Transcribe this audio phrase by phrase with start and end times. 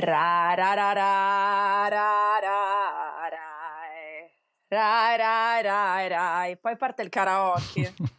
[0.00, 4.30] Ra ra ra ra ra ra rai.
[4.68, 6.56] Rai rai rai rai.
[6.56, 7.94] Poi parte il karaoke.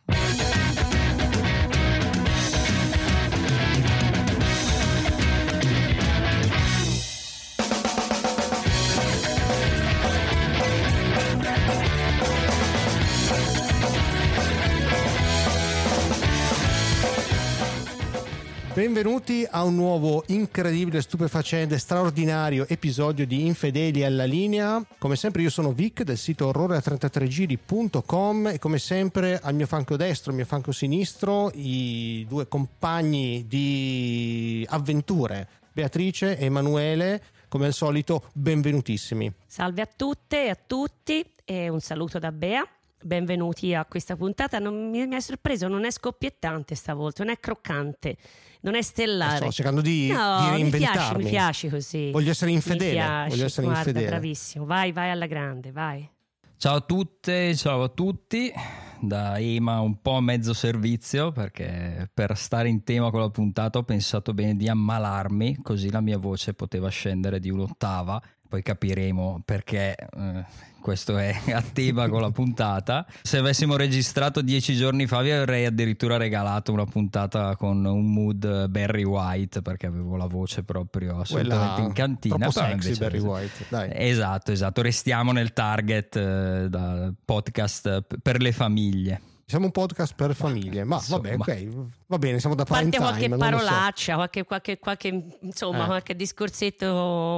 [18.79, 24.81] Benvenuti a un nuovo incredibile, stupefacente, straordinario episodio di Infedeli alla linea.
[24.97, 30.31] Come sempre io sono Vic del sito orrore33giri.com e come sempre al mio fianco destro
[30.31, 37.21] al mio fianco sinistro i due compagni di avventure, Beatrice e Emanuele.
[37.49, 39.29] Come al solito, benvenutissimi.
[39.45, 42.65] Salve a tutte e a tutti e un saluto da Bea.
[43.01, 44.59] Benvenuti a questa puntata.
[44.59, 48.17] Non, mi, mi ha sorpreso, non è scoppiettante stavolta, non è croccante,
[48.61, 49.37] non è stellare.
[49.37, 50.71] Sto cercando di, no, di reinventarmi.
[50.71, 52.11] Mi piace, mi piace così.
[52.11, 52.89] Voglio essere infedele.
[52.89, 54.09] Mi piace, voglio essere guarda, infedele.
[54.09, 54.65] bravissimo.
[54.65, 56.09] Vai, vai alla grande, vai.
[56.57, 58.51] Ciao a tutte, ciao a tutti.
[58.99, 63.79] Da Ema un po' a mezzo servizio perché per stare in tema con la puntata
[63.79, 68.21] ho pensato bene di ammalarmi così la mia voce poteva scendere di un'ottava.
[68.49, 70.43] Poi capiremo perché eh,
[70.81, 73.05] questo è a tema con la puntata.
[73.21, 78.67] Se avessimo registrato dieci giorni fa vi avrei addirittura regalato una puntata con un mood
[78.69, 82.49] Barry White perché avevo la voce proprio assolutamente Quella in cantina.
[82.49, 83.65] Sexy invece- Barry White.
[83.69, 83.89] Dai.
[83.93, 89.21] Esatto, esatto, restiamo nel target eh, da podcast per le famiglie.
[89.49, 91.53] Siamo un podcast per famiglie, ma vabbè, insomma.
[91.55, 93.49] ok, va bene, siamo da parte qualche time, lo so.
[93.49, 95.87] parolaccia, qualche, qualche, qualche, insomma, Eh.
[95.87, 96.85] qualche discorsetto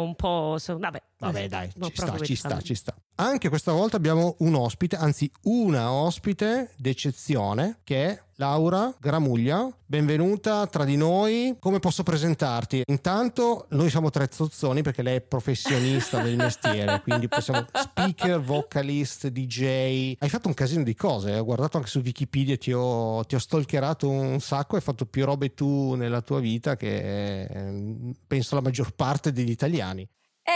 [0.04, 0.58] un po'.
[0.60, 2.94] so- vabbè, Vabbè, dai, ci sta, ci sta, ci sta.
[3.16, 9.72] Anche questa volta abbiamo un ospite, anzi una ospite d'eccezione che è Laura Gramuglia.
[9.86, 11.58] Benvenuta tra di noi.
[11.60, 12.82] Come posso presentarti?
[12.88, 19.28] Intanto noi siamo tre zozzoni perché lei è professionista del mestiere, quindi possiamo speaker, vocalist,
[19.28, 20.16] DJ.
[20.18, 23.40] Hai fatto un casino di cose, ho guardato anche su Wikipedia, ti ho, ti ho
[23.40, 28.62] stalkerato un sacco, hai fatto più robe tu nella tua vita che eh, penso la
[28.62, 30.10] maggior parte degli italiani.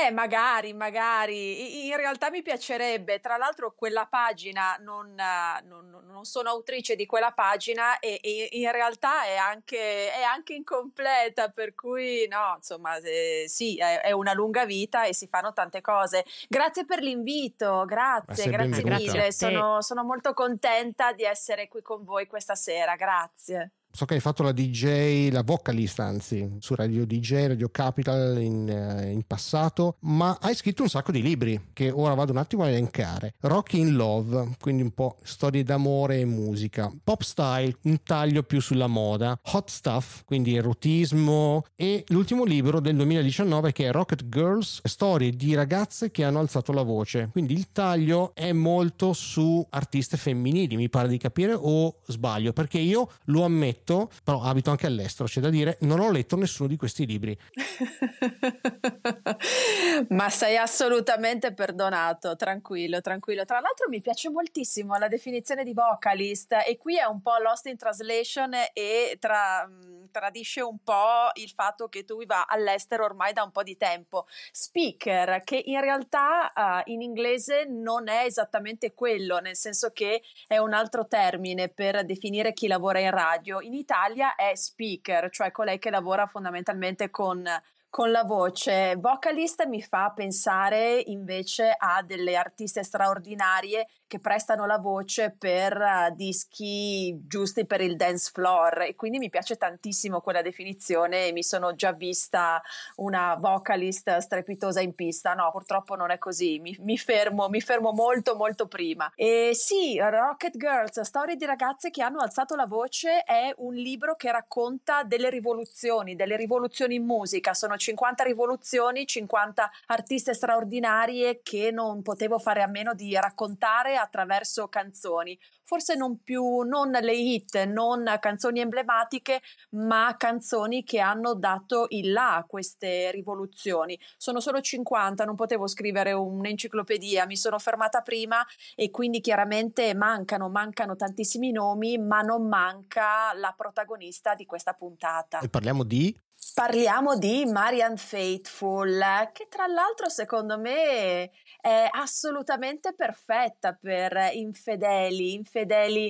[0.03, 1.88] Eh, magari, magari.
[1.88, 3.19] In realtà mi piacerebbe.
[3.19, 8.72] Tra l'altro, quella pagina non, non- non- sono autrice di quella pagina e, e in
[8.72, 11.50] realtà è anche, è anche incompleta.
[11.50, 15.81] Per cui, no, insomma, eh, sì, è, è una lunga vita e si fanno tante
[15.81, 16.25] cose.
[16.50, 18.95] Grazie per l'invito, grazie, grazie benvenuta.
[18.97, 19.11] mille.
[19.11, 19.31] Grazie.
[19.31, 22.95] Sono, sono molto contenta di essere qui con voi questa sera.
[22.95, 23.72] Grazie.
[23.95, 28.69] So che hai fatto la DJ, la vocalist anzi, su Radio DJ, Radio Capital in,
[28.69, 32.63] eh, in passato, ma hai scritto un sacco di libri che ora vado un attimo
[32.63, 33.35] a elencare.
[33.39, 36.91] Rock in Love, quindi un po' storie d'amore e musica.
[37.01, 39.39] Pop Style, un taglio più sulla moda.
[39.53, 41.63] Hot Stuff, quindi erotismo.
[41.73, 46.73] E l'ultimo libro del 2019 che è Rocket Girls, storie di ragazze che hanno alzato
[46.73, 47.29] la voce.
[47.31, 52.79] Quindi il taglio è molto su artiste femminili, mi pare di capire, o sbaglio, perché
[52.79, 53.84] io lo ammetto,
[54.23, 57.38] però abito anche all'estero, c'è da dire, non ho letto nessuno di questi libri.
[60.09, 63.46] Ma sei assolutamente perdonato, tranquillo, tranquillo.
[63.46, 67.68] Tra l'altro mi piace moltissimo la definizione di vocalist e qui è un po' lost
[67.68, 73.34] in translation e tra- mh, tradisce un po' il fatto che tu viva all'estero ormai
[73.34, 74.25] da un po' di tempo.
[74.52, 80.57] Speaker, che in realtà eh, in inglese non è esattamente quello, nel senso che è
[80.57, 83.62] un altro termine per definire chi lavora in radio.
[83.62, 87.47] In Italia è speaker, cioè colei che lavora fondamentalmente con
[87.95, 88.97] con la voce.
[88.97, 96.13] Vocalist mi fa pensare invece a delle artiste straordinarie che prestano la voce per eh,
[96.13, 101.41] dischi giusti per il dance floor e quindi mi piace tantissimo quella definizione e mi
[101.41, 102.61] sono già vista
[102.97, 105.34] una vocalist strepitosa in pista.
[105.34, 109.09] No, purtroppo non è così, mi, mi fermo, mi fermo molto molto prima.
[109.16, 114.16] E sì, Rocket Girls, storie di ragazze che hanno alzato la voce è un libro
[114.16, 117.53] che racconta delle rivoluzioni, delle rivoluzioni in musica.
[117.53, 124.67] Sono 50 rivoluzioni, 50 artiste straordinarie che non potevo fare a meno di raccontare attraverso
[124.67, 125.37] canzoni.
[125.66, 129.41] Forse non più, non le hit, non canzoni emblematiche,
[129.72, 134.00] ma canzoni che hanno dato il là a queste rivoluzioni.
[134.16, 138.46] Sono solo 50, non potevo scrivere un'enciclopedia, mi sono fermata prima
[138.76, 145.40] e quindi chiaramente mancano, mancano tantissimi nomi, ma non manca la protagonista di questa puntata.
[145.40, 146.16] E parliamo di
[146.53, 149.02] Parliamo di Marianne Faithful,
[149.34, 155.34] che tra l'altro secondo me è assolutamente perfetta per infedeli, infedeli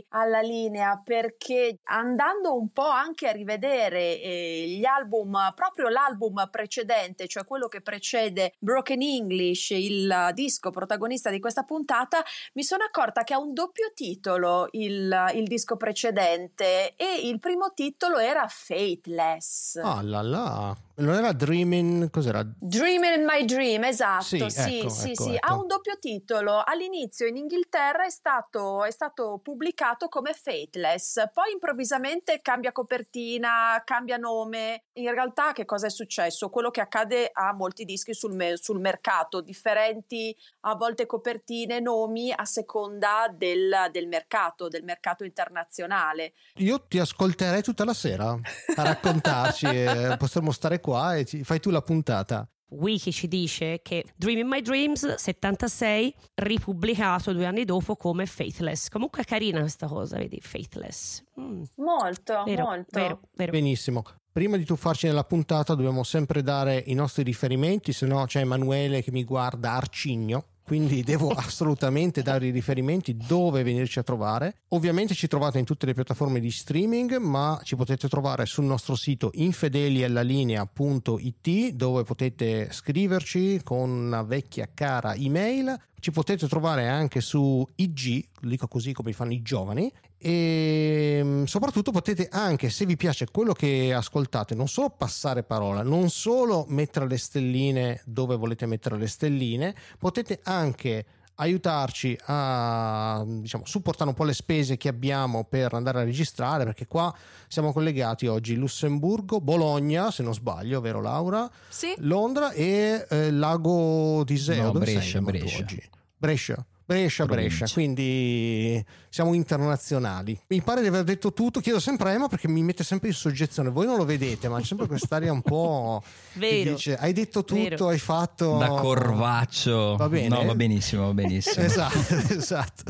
[0.10, 7.28] alla linea, perché andando un po' anche a rivedere eh, gli album, proprio l'album precedente,
[7.28, 13.24] cioè quello che precede Broken English, il disco protagonista di questa puntata, mi sono accorta
[13.24, 19.76] che ha un doppio titolo il, il disco precedente e il primo titolo era Fateless.
[19.78, 20.76] Ah là là.
[20.98, 22.42] Non era Dreaming, cos'era?
[22.58, 25.36] Dreaming in My Dream, esatto, sì, sì, ecco, sì, ecco, sì.
[25.36, 25.46] ecco.
[25.46, 26.64] ha un doppio titolo.
[26.66, 34.18] All'inizio in Inghilterra è stato, è stato pubblicato come Fateless, poi improvvisamente cambia copertina, cambia
[34.18, 34.86] nome.
[34.94, 36.50] In realtà che cosa è successo?
[36.50, 42.32] Quello che accade a molti dischi sul, me- sul mercato, differenti a volte copertine, nomi
[42.32, 46.34] a seconda del, del mercato, del mercato internazionale.
[46.56, 51.60] Io ti ascolterei tutta la sera a raccontarci, e potremmo stare qua e ci, fai
[51.60, 52.48] tu la puntata.
[52.70, 58.90] Wiki ci dice che Dream in My Dreams 76 ripubblicato due anni dopo come Faithless.
[58.90, 61.24] Comunque è carina questa cosa vedi Faithless.
[61.40, 61.64] Mm.
[61.78, 63.00] molto vero, molto.
[63.00, 63.52] vero, vero.
[63.52, 64.04] benissimo.
[64.32, 69.02] Prima di tuffarci nella puntata dobbiamo sempre dare i nostri riferimenti se no c'è Emanuele
[69.02, 74.56] che mi guarda arcigno quindi devo assolutamente dare i riferimenti dove venirci a trovare.
[74.70, 78.96] Ovviamente ci trovate in tutte le piattaforme di streaming, ma ci potete trovare sul nostro
[78.96, 85.80] sito infedeliallalinea.it dove potete scriverci con una vecchia cara email.
[86.00, 89.92] Ci potete trovare anche su IG, dico così come fanno i giovani,
[90.26, 95.84] e mm, soprattutto potete anche, se vi piace quello che ascoltate, non solo passare parola,
[95.84, 101.06] non solo mettere le stelline dove volete mettere le stelline, potete anche
[101.36, 106.88] aiutarci a diciamo, supportare un po' le spese che abbiamo per andare a registrare perché
[106.88, 107.14] qua
[107.48, 111.48] siamo collegati oggi Lussemburgo, Bologna se non sbaglio, vero Laura?
[111.70, 111.94] Sì.
[112.00, 114.72] Londra e eh, Lago di Iseo.
[114.72, 115.60] No, Brescia, Brescia.
[115.60, 115.84] oggi?
[116.18, 116.66] Brescia.
[116.86, 117.58] Brescia, Provincia.
[117.58, 120.40] Brescia, quindi siamo internazionali.
[120.48, 121.60] Mi pare di aver detto tutto.
[121.60, 123.70] Chiedo sempre a Emma perché mi mette sempre in soggezione.
[123.70, 126.04] Voi non lo vedete, ma c'è sempre quest'aria un po'.
[126.34, 126.74] Vero.
[126.74, 127.88] dice, hai detto tutto, Vero.
[127.88, 128.58] hai fatto.
[128.58, 129.96] Da corvaccio.
[129.96, 130.28] Va bene?
[130.28, 131.66] No, va benissimo, va benissimo.
[131.76, 132.84] Esatto, esatto.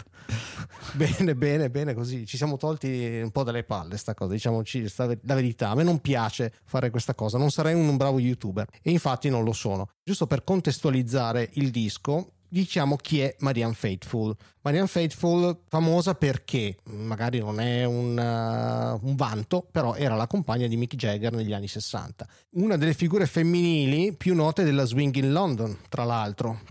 [0.93, 5.05] Bene, bene, bene, così ci siamo tolti un po' dalle palle sta cosa, diciamoci sta-
[5.07, 5.69] la verità.
[5.69, 9.43] A me non piace fare questa cosa, non sarei un bravo youtuber e infatti non
[9.43, 9.89] lo sono.
[10.03, 14.33] Giusto per contestualizzare il disco, diciamo chi è Marianne Faithful.
[14.61, 20.65] Marianne Faithful famosa perché magari non è un, uh, un vanto, però era la compagna
[20.65, 22.25] di Mick Jagger negli anni 60.
[22.51, 26.61] Una delle figure femminili più note della swing in London, tra l'altro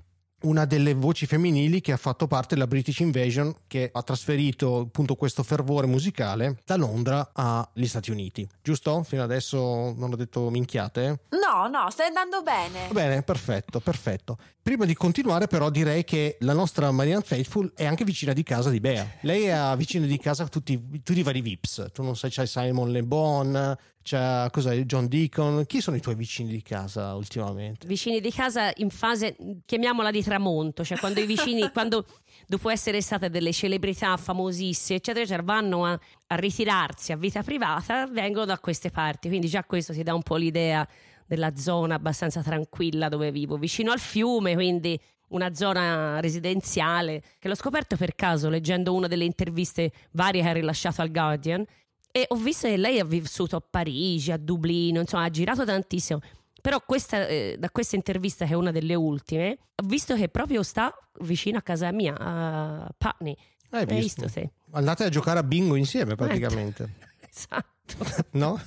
[0.44, 5.14] una delle voci femminili che ha fatto parte della British Invasion che ha trasferito appunto
[5.14, 8.46] questo fervore musicale da Londra agli Stati Uniti.
[8.62, 9.02] Giusto?
[9.02, 9.58] Fino adesso
[9.96, 11.20] non ho detto minchiate?
[11.30, 12.88] No, no, stai andando bene.
[12.92, 14.38] Bene, perfetto, perfetto.
[14.62, 18.70] Prima di continuare però direi che la nostra Marianne Faithful è anche vicina di casa
[18.70, 19.06] di Bea.
[19.22, 21.88] Lei ha vicino di casa tutti, tutti i vari Vips.
[21.92, 25.64] Tu non sai, c'è Simon Le Bon, c'è cos'è, John Deacon.
[25.66, 27.86] Chi sono i tuoi vicini di casa ultimamente?
[27.86, 29.34] vicini di casa in fase
[29.64, 32.04] chiamiamola di tramonto cioè quando i vicini quando
[32.46, 38.06] dopo essere state delle celebrità famosissime eccetera eccetera vanno a, a ritirarsi a vita privata
[38.06, 40.86] vengono da queste parti quindi già questo ti dà un po' l'idea
[41.26, 47.54] della zona abbastanza tranquilla dove vivo vicino al fiume quindi una zona residenziale che l'ho
[47.54, 51.64] scoperto per caso leggendo una delle interviste varie che ha rilasciato al Guardian
[52.16, 56.20] e ho visto che lei ha vissuto a Parigi, a Dublino, insomma ha girato tantissimo.
[56.62, 60.62] Però questa, eh, da questa intervista, che è una delle ultime, ho visto che proprio
[60.62, 63.36] sta vicino a casa mia, a Putney.
[63.70, 64.22] Hai Hai visto?
[64.22, 64.48] visto, sì.
[64.70, 66.88] Andate a giocare a bingo insieme praticamente,
[67.28, 67.72] Esatto.
[68.32, 68.60] no?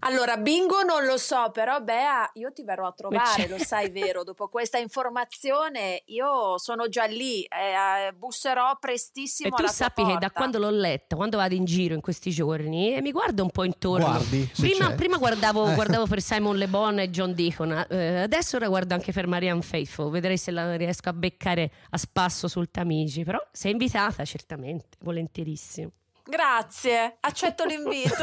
[0.00, 4.22] Allora, bingo non lo so, però Bea, io ti verrò a trovare, lo sai vero,
[4.24, 10.02] dopo questa informazione io sono già lì, eh, busserò prestissimo E tu alla tua sappi
[10.02, 10.30] che da porta.
[10.32, 13.64] quando l'ho letta, quando vado in giro in questi giorni, e mi guardo un po'
[13.64, 14.06] intorno.
[14.06, 15.74] Guardi, Prima, prima guardavo, Eh.
[15.74, 19.62] guardavo per Simon Le Bon e John Deacon, eh, adesso ora guardo anche per Marianne
[19.62, 23.24] Faithful, vedrei se la riesco a beccare a spasso sul Tamigi.
[23.24, 25.90] Però sei invitata, certamente, volentierissimo.
[26.28, 28.14] Grazie, accetto l'invito.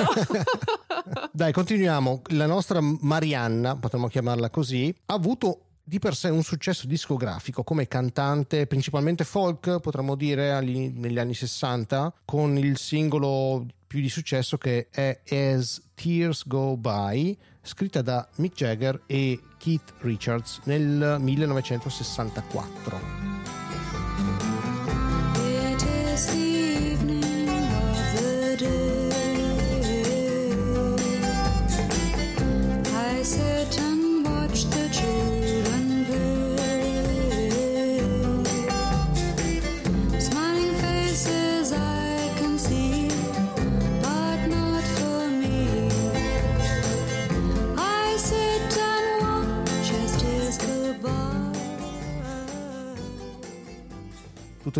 [1.33, 2.21] Dai, continuiamo.
[2.27, 7.87] La nostra Marianna, potremmo chiamarla così, ha avuto di per sé un successo discografico come
[7.87, 14.89] cantante, principalmente folk, potremmo dire, negli anni 60, con il singolo più di successo che
[14.91, 23.34] è As Tears Go By, scritta da Mick Jagger e Keith Richards nel 1964.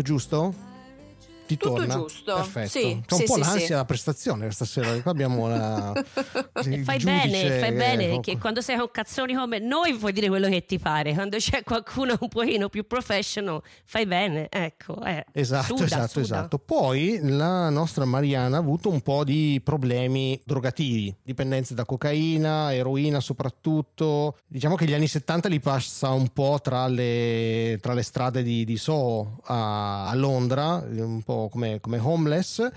[0.02, 0.54] Giusto?
[1.46, 1.94] Ti Tutto torna?
[1.94, 2.34] giusto.
[2.34, 2.68] Perfetto.
[2.68, 3.72] Sì, C'è un sì, po' sì, l'ansia sì.
[3.72, 5.00] da prestazione stasera.
[5.00, 5.92] Qua abbiamo la.
[6.64, 10.28] Il fai bene, fai che- bene che quando sei con cazzoni come noi puoi dire
[10.28, 11.14] quello che ti pare.
[11.14, 15.00] Quando c'è qualcuno un pochino più professional, fai bene, ecco.
[15.04, 15.24] eh.
[15.32, 16.22] Esatto, Suda, esatto, suda.
[16.24, 16.58] esatto.
[16.58, 23.20] Poi la nostra Mariana ha avuto un po' di problemi drogativi, dipendenze da cocaina, eroina
[23.20, 24.36] soprattutto.
[24.46, 28.64] Diciamo che gli anni 70 li passa un po' tra le, tra le strade di,
[28.64, 32.68] di Soho a, a Londra, un po' come, come homeless.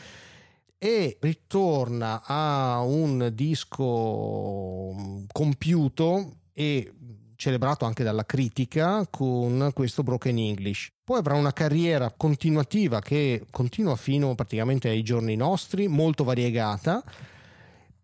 [0.77, 6.93] E ritorna a un disco mm, compiuto e
[7.39, 10.91] celebrato anche dalla critica con questo Broken English.
[11.03, 17.01] Poi avrà una carriera continuativa che continua fino praticamente ai giorni nostri, molto variegata,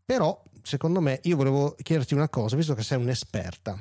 [0.05, 3.77] però secondo me io volevo chiederti una cosa, visto che sei un'esperta.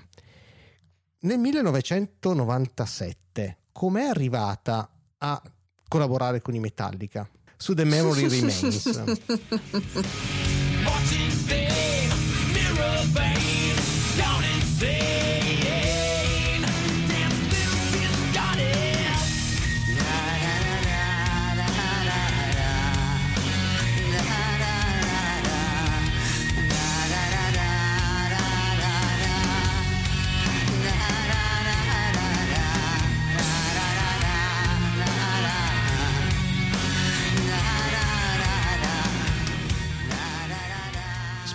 [1.20, 5.40] Nel 1997 com'è arrivata a
[5.88, 9.22] collaborare con i Metallica su The Memory Remains?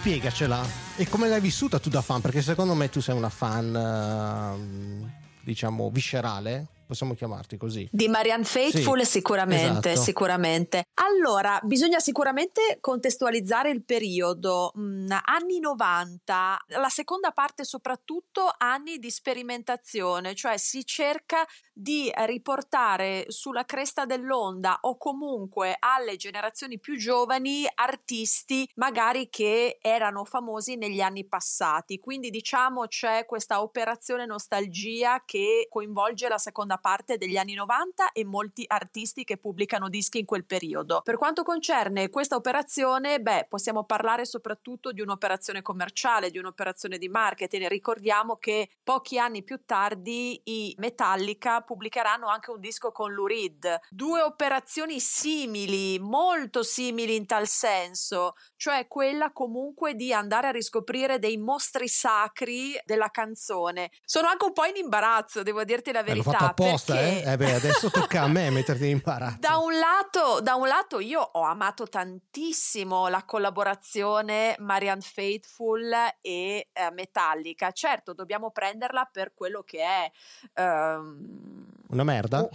[0.09, 0.65] Spiegacela.
[0.95, 2.19] E come l'hai vissuta tu da fan?
[2.19, 5.11] Perché secondo me tu sei una fan, ehm,
[5.43, 7.87] diciamo, viscerale, possiamo chiamarti così.
[7.91, 10.01] Di Marianne Faithful Sì, sicuramente, esatto.
[10.01, 10.85] sicuramente.
[10.95, 14.73] Allora, bisogna sicuramente contestualizzare il periodo.
[14.75, 23.25] Mm, anni 90, la seconda parte soprattutto anni di sperimentazione, cioè si cerca di riportare
[23.27, 31.01] sulla cresta dell'onda o comunque alle generazioni più giovani artisti magari che erano famosi negli
[31.01, 31.99] anni passati.
[31.99, 38.25] Quindi diciamo c'è questa operazione nostalgia che coinvolge la seconda parte degli anni 90 e
[38.25, 41.01] molti artisti che pubblicano dischi in quel periodo.
[41.03, 47.09] Per quanto concerne questa operazione, beh, possiamo parlare soprattutto di un'operazione commerciale, di un'operazione di
[47.09, 47.67] marketing.
[47.67, 53.79] Ricordiamo che pochi anni più tardi i Metallica pubblicheranno anche un disco con Lou Reed.
[53.89, 61.19] Due operazioni simili, molto simili in tal senso, cioè quella comunque di andare a riscoprire
[61.19, 63.91] dei mostri sacri della canzone.
[64.03, 66.31] Sono anche un po' in imbarazzo, devo dirti la verità.
[66.31, 67.23] fatto apposta, eh?
[67.25, 69.37] Eh beh, adesso tocca a me metterti in imbarazzo.
[69.49, 76.69] Da un, lato, da un lato io ho amato tantissimo la collaborazione Marianne Faithful e
[76.71, 77.71] eh, Metallica.
[77.71, 80.11] Certo, dobbiamo prenderla per quello che è.
[80.53, 82.39] ehm, Una merda?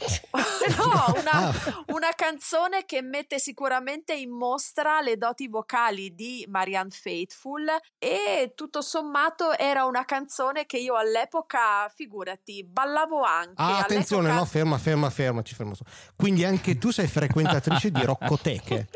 [0.76, 1.52] no, una, Ah.
[1.88, 7.66] una canzone che mette sicuramente in mostra le doti vocali di Marianne Faithful
[7.98, 13.54] e tutto sommato era una canzone che io all'epoca, figurati, ballavo anche.
[13.56, 15.74] Ah, attenzione, All'epoca- no, ferma, ferma, ferma, ci fermo.
[16.16, 18.88] Quindi anche tu sei frequentatrice di roccoteche.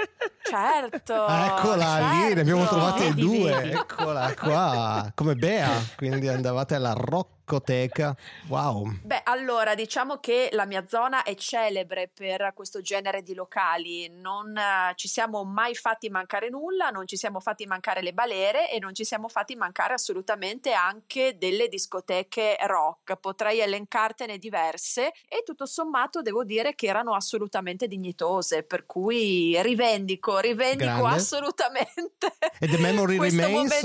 [0.49, 1.27] Certo.
[1.27, 2.75] Eccola lì, ne abbiamo certo.
[2.77, 3.71] trovate due.
[3.73, 5.71] Eccola qua, come Bea.
[5.97, 8.15] Quindi andavate alla roccoteca.
[8.49, 8.99] Wow.
[9.03, 14.57] Beh, allora diciamo che la mia zona è celebre per questo genere di locali, non
[14.57, 18.79] eh, ci siamo mai fatti mancare nulla, non ci siamo fatti mancare le balere e
[18.79, 23.17] non ci siamo fatti mancare assolutamente anche delle discoteche rock.
[23.17, 30.38] Potrei elencartene diverse e tutto sommato devo dire che erano assolutamente dignitose, per cui rivendico,
[30.39, 31.17] rivendico Grande.
[31.17, 32.33] assolutamente.
[32.59, 33.83] E The Memory Remains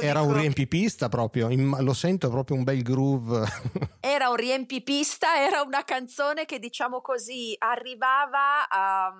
[0.00, 3.44] era un riempipista proprio, lo sento proprio un bel groove.
[4.00, 9.12] Era un riempipista, era una canzone che diciamo così arrivava a, a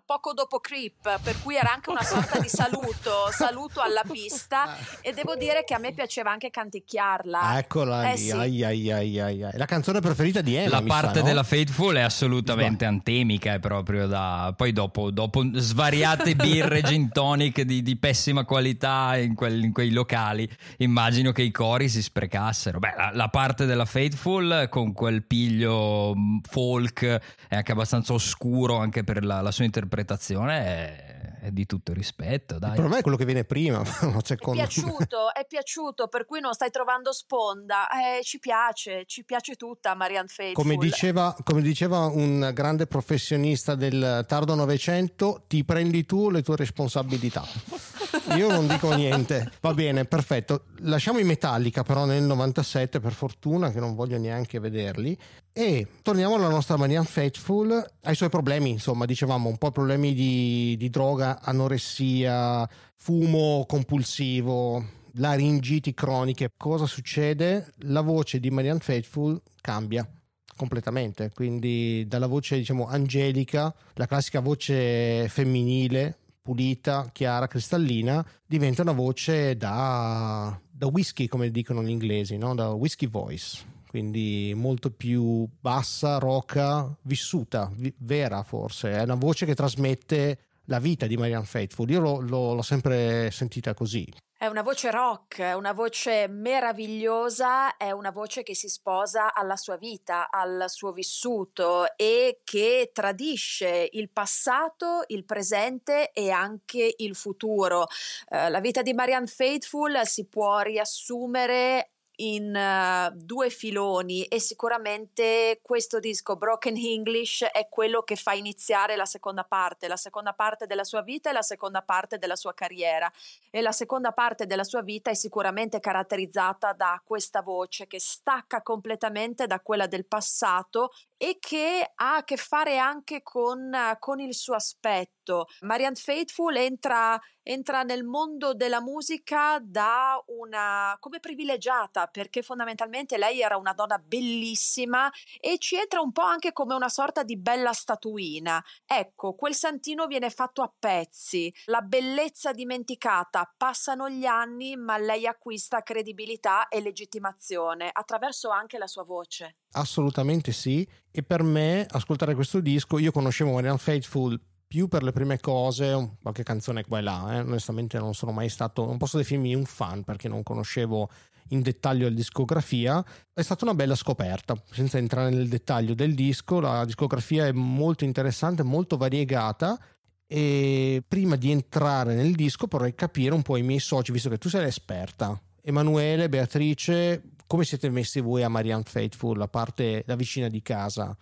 [0.00, 5.12] poco dopo Creep, per cui era anche una sorta di saluto, saluto alla pista e
[5.12, 7.40] devo dire che a me piaceva anche canticchiarla.
[7.40, 8.18] Ah, eccola Eh lì.
[8.18, 8.30] sì.
[8.30, 9.48] ai, ai, ai, ai.
[9.54, 10.70] La canzone preferita di Emma.
[10.70, 11.26] La mi sa, parte no?
[11.26, 14.54] della Faithful è assolutamente antemica, è proprio da...
[14.56, 19.90] Poi dopo, dopo svariate birre gin tonic di, di pessima qualità in, quel- in quei
[19.90, 22.78] locali, immagino che i cori si sprecassero.
[22.78, 27.04] Beh, la, la parte della Faithful con quel piglio mh, folk
[27.48, 32.54] è anche abbastanza oscuro anche per la, la sua interpretazione, è, è di tutto rispetto,
[32.54, 32.72] Il dai.
[32.72, 33.80] problema è quello che viene prima.
[33.82, 34.66] È secondo me.
[34.66, 37.88] piaciuto, è piaciuto, per cui non stai trovando sponda.
[37.88, 40.62] Eh, ci piace, ci piace tutta Marianne Faithful.
[40.62, 46.56] Come diceva, come diceva un grande professionista del tardo Novecento, ti prendi tu le tue
[46.56, 47.44] responsabilità.
[48.36, 49.50] Io non dico niente.
[49.60, 50.66] Va bene, perfetto.
[50.80, 55.18] Lasciamo i Metallica però nel 97 per fortuna che non voglio neanche vederli.
[55.54, 60.76] E torniamo alla nostra Marianne Faithful, ai suoi problemi, insomma, dicevamo un po' problemi di,
[60.78, 64.82] di droga, anoressia, fumo compulsivo,
[65.16, 66.52] laringiti croniche.
[66.56, 67.70] Cosa succede?
[67.80, 70.08] La voce di Marianne Faithful cambia
[70.56, 78.92] completamente, quindi dalla voce diciamo angelica, la classica voce femminile, pulita, chiara, cristallina, diventa una
[78.92, 82.54] voce da, da whisky, come dicono gli inglesi, no?
[82.54, 83.71] da whisky voice.
[83.92, 88.90] Quindi molto più bassa, roca, vissuta, vi- vera forse.
[88.92, 91.90] È una voce che trasmette la vita di Marianne Faithful.
[91.90, 94.10] Io l'ho- l'ho- l'ho sempre sentita così.
[94.42, 99.56] È una voce rock, è una voce meravigliosa, è una voce che si sposa alla
[99.56, 107.14] sua vita, al suo vissuto e che tradisce il passato, il presente e anche il
[107.14, 107.86] futuro.
[108.30, 115.60] Eh, la vita di Marianne Faithful si può riassumere in eh, due filoni e sicuramente
[115.62, 120.66] questo disco Broken English è quello che fa iniziare la seconda parte, la seconda parte
[120.66, 123.10] della sua vita e la seconda parte della sua carriera.
[123.50, 128.62] E la seconda parte della sua vita è sicuramente caratterizzata da questa voce che stacca
[128.62, 130.90] completamente da quella del passato
[131.22, 135.46] e che ha a che fare anche con, eh, con il suo aspetto.
[135.60, 143.40] Marianne Faithful entra, entra nel mondo della musica da una come privilegiata perché fondamentalmente lei
[143.40, 147.72] era una donna bellissima e ci entra un po' anche come una sorta di bella
[147.72, 148.60] statuina.
[148.84, 155.28] Ecco, quel santino viene fatto a pezzi, la bellezza dimenticata, passano gli anni, ma lei
[155.28, 159.58] acquista credibilità e legittimazione attraverso anche la sua voce.
[159.74, 160.84] Assolutamente sì.
[161.14, 166.16] E per me, ascoltare questo disco, io conoscevo Marianne Faithful più per le prime cose,
[166.22, 167.34] qualche canzone qua e là.
[167.34, 167.40] eh.
[167.40, 171.10] Onestamente, non sono mai stato, non posso definirmi un fan perché non conoscevo
[171.48, 173.04] in dettaglio la discografia.
[173.30, 176.60] È stata una bella scoperta, senza entrare nel dettaglio del disco.
[176.60, 179.78] La discografia è molto interessante, molto variegata.
[180.26, 184.38] E prima di entrare nel disco, vorrei capire un po' i miei soci, visto che
[184.38, 185.38] tu sei l'esperta.
[185.60, 187.22] Emanuele, Beatrice,
[187.52, 191.14] come siete messi voi a Marianne Faithful, la parte da vicina di casa?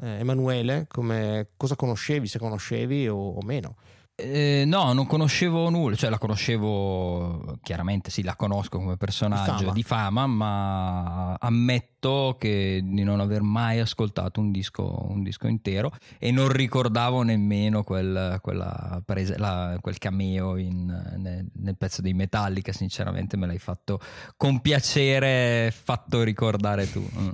[0.00, 3.76] Eh, Emanuele, come- cosa conoscevi, se conoscevi o, o meno?
[4.22, 9.72] Eh, no, non conoscevo nulla, cioè la conoscevo chiaramente, sì, la conosco come personaggio Di
[9.72, 15.92] di fama, ma ammetto che di non aver mai ascoltato un disco, un disco intero
[16.18, 22.14] e non ricordavo nemmeno quel, quella prese- la- quel cameo in- nel, nel pezzo dei
[22.14, 24.00] Metallica, sinceramente me l'hai fatto
[24.36, 27.06] con piacere fatto ricordare tu.
[27.18, 27.30] Mm.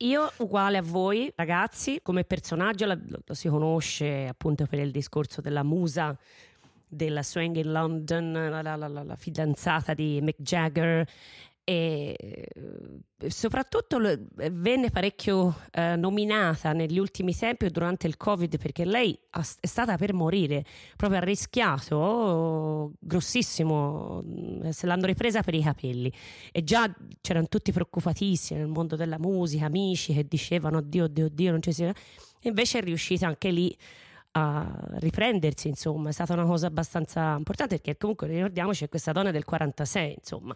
[0.00, 5.40] Io, uguale a voi, ragazzi, come personaggio la- lo, si conosce appunto per il discorso
[5.40, 6.16] della musa
[6.86, 11.04] della Swing in London, la- la- la- la fidanzata di Mick Jagger
[11.68, 12.16] e
[13.18, 14.18] eh, soprattutto lo-
[14.52, 20.14] venne parecchio eh, nominata negli ultimi tempi durante il Covid perché lei è stata per
[20.14, 20.64] morire,
[20.96, 26.10] proprio ha rischiato grossissimo, mm, se l'hanno ripresa per i capelli.
[26.52, 31.50] E già c'erano tutti preoccupatissimi nel mondo della musica, amici che dicevano oddio, oddio, oddio,
[31.50, 31.92] non ci si...
[32.42, 33.76] Invece è riuscita anche lì
[34.32, 39.30] a riprendersi, insomma, è stata una cosa abbastanza importante perché comunque ricordiamoci che questa donna
[39.30, 40.54] è del 46, insomma.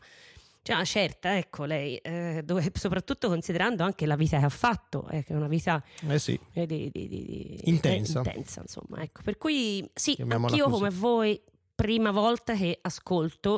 [0.63, 5.09] Cioè, una certa, ecco lei, eh, dove- soprattutto considerando anche la vita che ha fatto,
[5.11, 8.21] eh, che è una vita Eh sì, eh, di- di- di- di- Intensa.
[8.21, 9.23] eh, intensa, insomma, ecco.
[9.25, 10.77] Per cui sì, Chiamiamola anch'io così.
[10.79, 11.41] come voi,
[11.75, 13.51] prima volta che ascolto,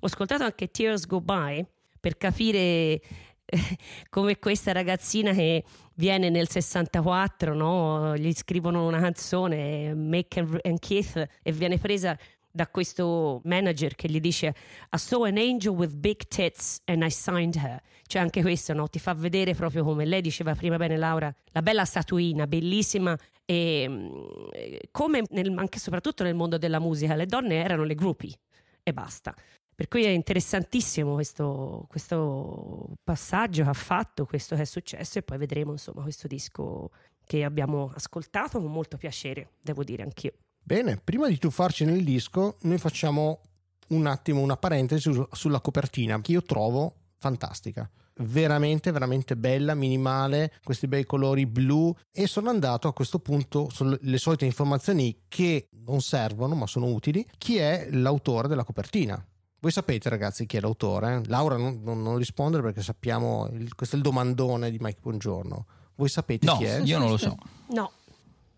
[0.00, 1.64] ho ascoltato anche Tears Go By
[2.00, 3.00] per capire eh,
[4.08, 5.62] come questa ragazzina che
[5.94, 8.16] viene nel 64, no?
[8.16, 12.16] gli scrivono una canzone, Make and Keith, e viene presa
[12.56, 14.54] da questo manager che gli dice
[14.90, 17.80] I saw an angel with big tits and I signed her.
[18.06, 18.88] Cioè anche questo no?
[18.88, 23.86] ti fa vedere proprio come lei diceva prima bene Laura, la bella statuina, bellissima e
[23.88, 24.08] mm,
[24.52, 28.34] eh, come nel- anche e soprattutto nel mondo della musica le donne erano le groupie
[28.82, 29.34] e basta.
[29.74, 35.22] Per cui è interessantissimo questo, questo passaggio che ha fatto, questo che è successo e
[35.22, 36.90] poi vedremo insomma questo disco
[37.26, 40.32] che abbiamo ascoltato con molto piacere, devo dire anch'io.
[40.68, 43.38] Bene, prima di tuffarci nel disco, noi facciamo
[43.90, 47.88] un attimo una parentesi su- sulla copertina che io trovo fantastica.
[48.18, 54.18] Veramente, veramente bella, minimale, questi bei colori blu e sono andato a questo punto sulle
[54.18, 57.24] solite informazioni che non servono ma sono utili.
[57.38, 59.24] Chi è l'autore della copertina?
[59.60, 61.22] Voi sapete ragazzi chi è l'autore?
[61.26, 65.66] Laura non, non- non rispondere perché sappiamo, il- questo è il domandone di Mike Buongiorno.
[65.94, 66.80] Voi sapete No, chi è?
[66.82, 67.36] io non lo so.
[67.68, 67.92] No,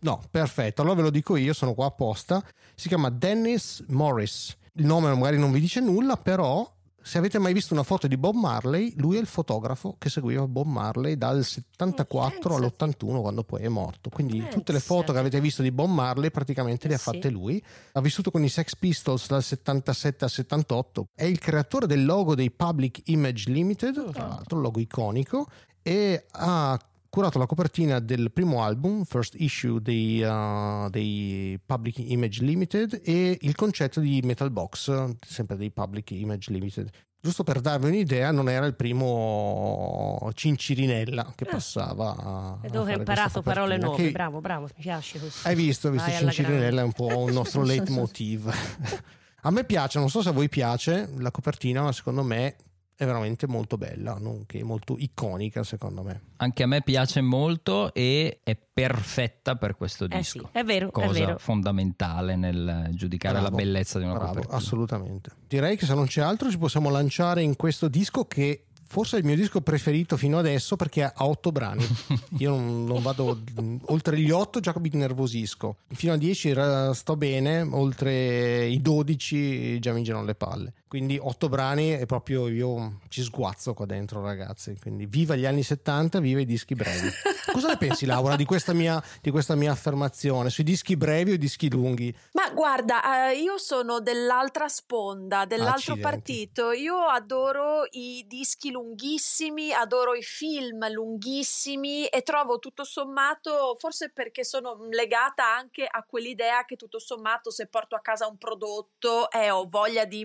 [0.01, 2.45] No, perfetto, allora ve lo dico io, sono qua apposta.
[2.75, 4.57] Si chiama Dennis Morris.
[4.75, 6.71] il nome magari non vi dice nulla, però
[7.09, 10.47] se avete mai visto una foto di Bob Marley, lui è il fotografo che seguiva
[10.47, 14.11] Bob Marley dal 74 Oh, all'81 quando poi è morto.
[14.11, 17.65] Quindi tutte le foto che avete visto di Bob Marley praticamente le ha fatte lui.
[17.93, 21.07] Ha vissuto con i Sex Pistols dal 77 al 78.
[21.15, 25.47] È il creatore del logo dei Public Image Limited, tra l'altro, un logo iconico,
[25.81, 26.79] e ha
[27.19, 33.37] curato la copertina del primo album, first issue dei, uh, dei Public Image Limited e
[33.41, 36.89] il concetto di Metal Box, sempre dei Public Image Limited.
[37.21, 41.51] Giusto per darvi un'idea, non era il primo Cincirinella che Ah.
[41.51, 42.61] passava.
[42.63, 45.41] E dove fare imparato parole nuove, che- bravo, bravo, mi piace così.
[45.43, 48.49] Hai visto, visto Vai Cincirinella è un po' un nostro leitmotiv.
[49.43, 52.55] a me piace, non so se a voi piace la copertina, ma secondo me
[53.01, 56.21] è veramente molto bella, nonché molto iconica secondo me.
[56.39, 60.49] Anche a me piace molto e è perfetta per questo Eh sì, disco.
[60.51, 61.39] è vero, è Cosa vero.
[61.39, 64.57] fondamentale nel giudicare Bravo, la bellezza di una Bravo, copertina.
[64.57, 65.31] assolutamente.
[65.47, 69.19] Direi che se non c'è altro ci possiamo lanciare in questo disco che forse è
[69.21, 71.85] il mio disco preferito fino adesso perché ha otto brani.
[72.39, 73.39] Io non, non vado
[73.87, 75.77] oltre gli otto già mi nervosisco.
[75.89, 80.73] Fino a 10 era- sto bene, oltre i 12 già mi girano le palle.
[80.89, 84.75] Quindi otto brani e proprio io ci sguazzo qua dentro ragazzi.
[84.81, 87.11] Quindi viva gli anni 70, viva i dischi brevi.
[87.53, 91.35] Cosa ne pensi Laura di questa mia, di questa mia affermazione sui dischi brevi o
[91.35, 92.15] i dischi lunghi?
[92.33, 96.01] Ma guarda, eh, io sono dell'altra sponda, dell'altro Accidenti.
[96.01, 96.73] partito.
[96.73, 104.45] Io adoro i dischi lunghissimi, adoro i film lunghissimi e trovo tutto sommato, forse perché
[104.45, 109.51] sono legata anche a quell'idea che tutto sommato se porto a casa un prodotto e
[109.51, 110.25] ho voglia di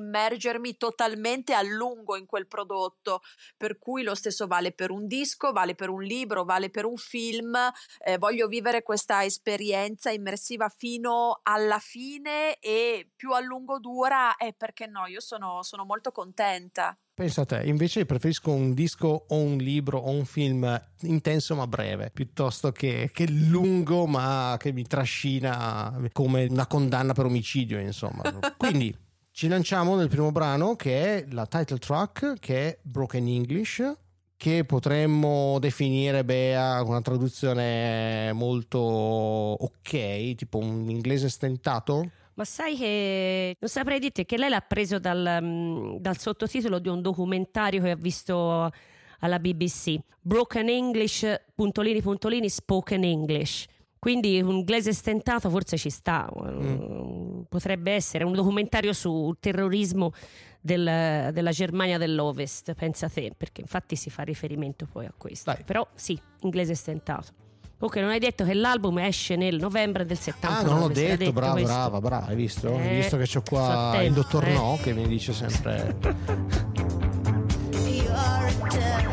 [0.54, 3.22] immergermi totalmente a lungo in quel prodotto,
[3.58, 6.98] per cui lo stesso vale per un disco, vale per un libro, vale per un
[6.98, 7.56] film
[8.06, 14.54] eh, voglio vivere questa esperienza immersiva fino alla fine e più a lungo dura e
[14.54, 16.98] perché no, io sono, sono molto contenta.
[17.16, 21.68] Pensa a te, invece preferisco un disco o un libro o un film intenso ma
[21.68, 28.24] breve, piuttosto che, che lungo ma che mi trascina come una condanna per omicidio, insomma.
[28.58, 29.03] Quindi
[29.34, 33.82] ci lanciamo nel primo brano che è la title track, che è Broken English,
[34.38, 42.12] che potremmo definire Bea una traduzione molto ok, tipo un inglese stentato.
[42.36, 46.90] Ma sai che non saprei dirti che lei l'ha preso dal, mm, dal sottotitolo di
[46.90, 48.70] un documentario che ha visto
[49.20, 49.96] alla BBC.
[50.22, 53.66] Broken English, puntolini, puntolini, spoken English.
[54.04, 60.12] Quindi un inglese stentato forse ci sta, mm, potrebbe essere un documentario sul terrorismo
[60.60, 65.54] del- della Germania dell'Ovest, pensa te, perché infatti si fa riferimento poi a questo.
[65.54, 65.64] Dai.
[65.64, 67.28] Però sì, inglese stentato.
[67.80, 70.60] Ok, non hai detto che l'album esce nel novembre del 79.
[70.60, 71.72] Ah, non l'ho l'ha detto, brava, questo.
[71.72, 72.76] brava, brava, hai visto?
[72.76, 74.54] Hai Eh, visto che c'ho qua il dottor eh.
[74.54, 75.96] No che mi dice sempre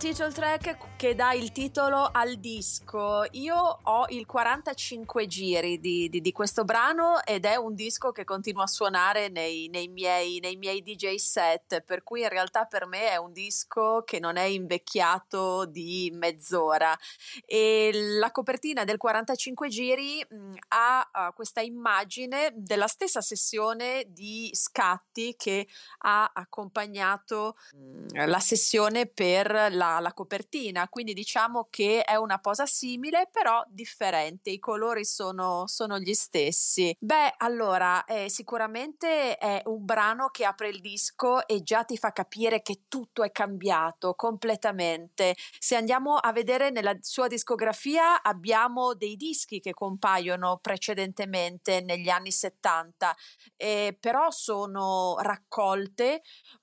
[0.00, 3.24] title track che dà il titolo al disco.
[3.30, 8.24] Io ho il 45 giri di, di- di questo brano ed è un disco che
[8.24, 12.84] continua a suonare nei, nei miei, nei miei DJ set, per cui in realtà per
[12.84, 16.94] me è un disco che non è invecchiato di mezz'ora.
[17.46, 24.50] E la copertina del 45 giri mh, ha uh, questa immagine della stessa sessione di
[24.52, 25.66] scatti che
[26.00, 30.88] ha accompagnato mh, la sessione per la, la copertina.
[30.90, 34.50] Quindi diciamo che è una posa simile, però differente.
[34.50, 36.94] I colori sono, sono gli stessi.
[36.98, 42.12] Beh, allora, eh, sicuramente è un brano che apre il disco e già ti fa
[42.12, 45.34] capire che tutto è cambiato completamente.
[45.58, 52.32] Se andiamo a vedere nella sua discografia, abbiamo dei dischi che compaiono precedentemente negli anni
[52.32, 53.16] 70,
[53.56, 56.22] eh, però sono raccolte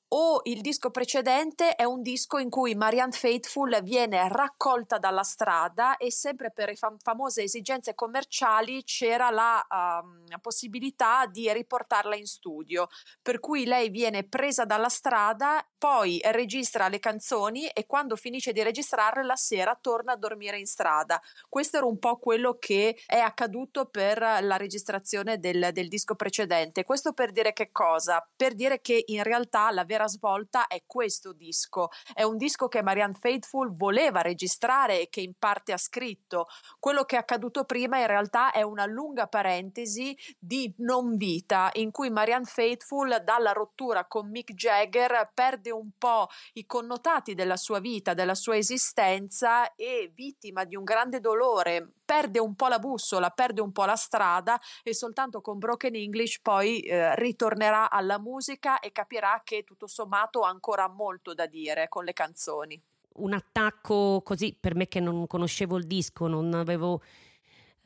[0.09, 5.97] o il disco precedente è un disco in cui Marianne Faithfull viene raccolta dalla strada
[5.97, 12.87] e sempre per fam- famose esigenze commerciali c'era la um, possibilità di riportarla in studio,
[13.21, 18.63] per cui lei viene presa dalla strada, poi registra le canzoni e quando finisce di
[18.63, 21.21] registrarle la sera torna a dormire in strada.
[21.49, 26.83] Questo era un po' quello che è accaduto per la registrazione del, del disco precedente.
[26.83, 28.25] Questo per dire che cosa?
[28.35, 31.87] Per dire che in realtà la vera svolta è questo disco.
[32.13, 36.45] È un disco che Marianne Faithfull voleva registrare e che in parte ha scritto.
[36.77, 41.89] Quello che è accaduto prima in realtà è una lunga parentesi di non vita in
[41.89, 47.79] cui Marianne Faithfull dalla rottura con Mick Jagger perde un po' i connotati della sua
[47.79, 53.31] vita, della sua esistenza e vittima di un grande dolore perde un po' la bussola,
[53.31, 58.79] perde un po' la strada e soltanto con Broken English poi eh, ritornerà alla musica
[58.79, 62.81] e capirà che tutto sommato ha ancora molto da dire con le canzoni.
[63.19, 67.01] Un attacco così per me che non conoscevo il disco, non avevo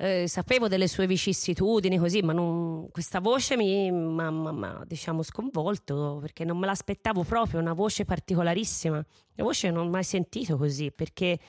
[0.01, 6.43] eh, sapevo delle sue vicissitudini così, ma non- questa voce mi ha diciamo sconvolto perché
[6.43, 8.95] non me l'aspettavo proprio, una voce particolarissima.
[8.95, 11.39] Una voce non ho mai sentito così perché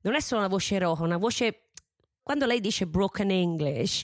[0.00, 1.64] non è solo una voce roca, una voce
[2.22, 4.02] quando lei dice broken English,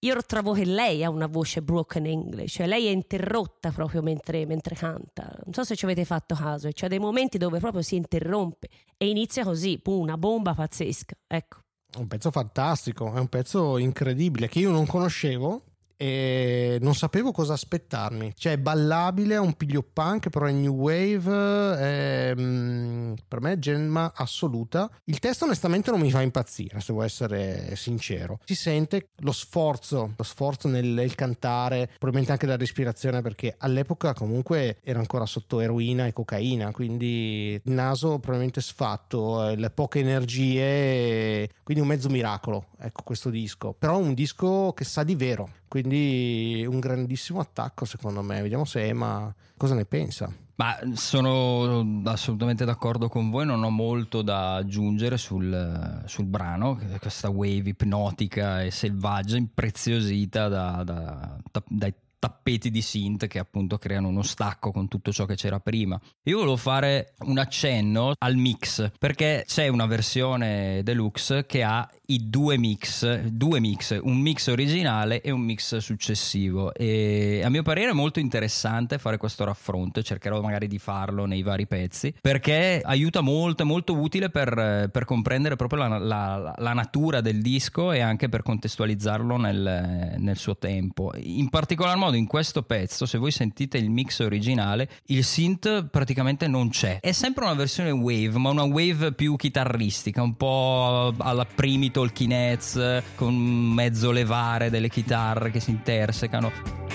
[0.00, 4.46] io trovo che lei ha una voce broken English, cioè lei è interrotta proprio mentre,
[4.46, 5.36] mentre canta.
[5.44, 9.08] Non so se ci avete fatto caso, c'è dei momenti dove proprio si interrompe e
[9.08, 11.16] inizia così, una bomba pazzesca.
[11.26, 11.58] Ecco.
[11.96, 15.62] Un pezzo fantastico, è un pezzo incredibile che io non conoscevo
[16.00, 18.32] e non sapevo cosa aspettarmi.
[18.36, 21.76] Cioè, è ballabile, è un piglio punk, però è new wave.
[21.76, 24.88] è, mm, per me è gemma assoluta.
[25.04, 28.38] Il testo, onestamente, non mi fa impazzire, se devo essere sincero.
[28.44, 34.14] Si sente lo sforzo, lo sforzo nel, nel cantare, probabilmente anche la respirazione, perché all'epoca
[34.14, 39.98] comunque era ancora sotto eroina e cocaina, quindi il naso probabilmente sfatto, eh, le poche
[39.98, 43.74] energie, quindi un mezzo miracolo, ecco questo disco.
[43.76, 48.40] Però un disco che sa di vero, quindi un grandissimo attacco secondo me.
[48.42, 50.32] Vediamo se Emma cosa ne pensa.
[50.56, 57.28] Ma sono assolutamente d'accordo con voi, non ho molto da aggiungere sul, sul brano, questa
[57.30, 64.08] wave ipnotica e selvaggia, impreziosita da- da- da- dai tappeti di synth che appunto creano
[64.08, 65.98] uno stacco con tutto ciò che c'era prima.
[66.24, 72.28] Io volevo fare un accenno al mix perché c'è una versione deluxe che ha i
[72.28, 77.90] due mix, due mix, un mix originale e un mix successivo e a mio parere
[77.90, 83.20] è molto interessante fare questo raffronto, cercherò magari di farlo nei vari pezzi perché aiuta
[83.20, 88.00] molto, è molto utile per, per comprendere proprio la, la- la natura del disco e
[88.00, 91.12] anche per contestualizzarlo nel, nel suo tempo.
[91.16, 96.46] In particolar modo in questo pezzo, se voi sentite il mix originale, il synth praticamente
[96.48, 97.00] non c'è.
[97.00, 102.32] È sempre una versione wave, ma una wave più chitarristica, un po' alla primi Talking
[102.32, 106.86] Heads, con mezzo levare delle chitarre che si intersecano.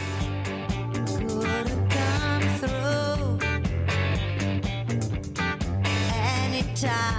[6.83, 7.12] Could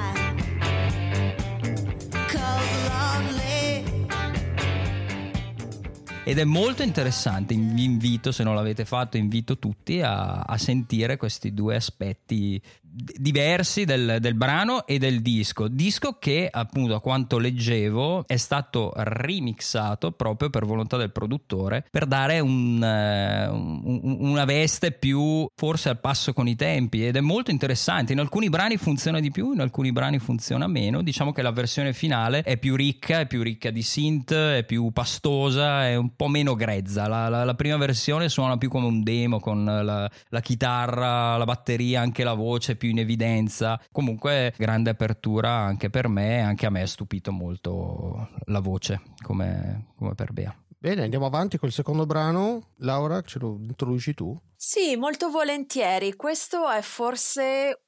[6.27, 11.19] Ed è molto interessante, vi invito, se non l'avete fatto, invito tutti a, a sentire
[11.19, 12.61] questi due aspetti
[12.95, 15.69] diversi del, del brano e del disco.
[15.69, 22.07] Disco che, appunto, a quanto leggevo, è stato remixato proprio per volontà del produttore per
[22.07, 27.05] dare un, eh, un- una veste più forse al passo con i tempi.
[27.05, 28.13] Ed è molto interessante.
[28.13, 31.03] In alcuni brani funziona di più, in alcuni brani funziona meno.
[31.03, 34.91] Diciamo che la versione finale è più ricca, è più ricca di synth, è più
[34.93, 37.09] pastosa, è un po' meno grezza.
[37.09, 41.45] La, la- la prima versione suona più come un demo con la, la chitarra, la
[41.45, 43.81] batteria, anche la voce più in evidenza.
[43.91, 49.93] Comunque, grande apertura anche per me, anche a me ha stupito molto la voce come,
[49.97, 50.55] come per Bea.
[50.79, 52.73] Bene, andiamo avanti col secondo brano.
[52.79, 54.39] Laura, ce lo introduci tu?
[54.55, 56.15] Sì, molto volentieri.
[56.15, 57.85] Questo è forse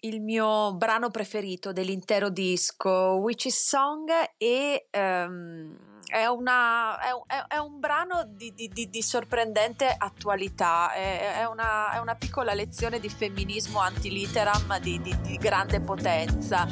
[0.00, 4.08] il mio brano preferito dell'intero disco, Witch's Song,
[4.38, 5.76] e ehm,
[6.08, 7.10] è, una- è
[7.48, 13.08] è- un brano di, di- di- sorprendente attualità, è, una, è una piccola lezione di
[13.08, 16.66] femminismo antiliteram di, di- grande potenza.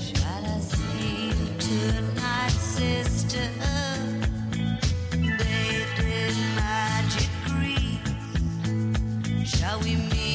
[9.44, 10.25] Shall we meet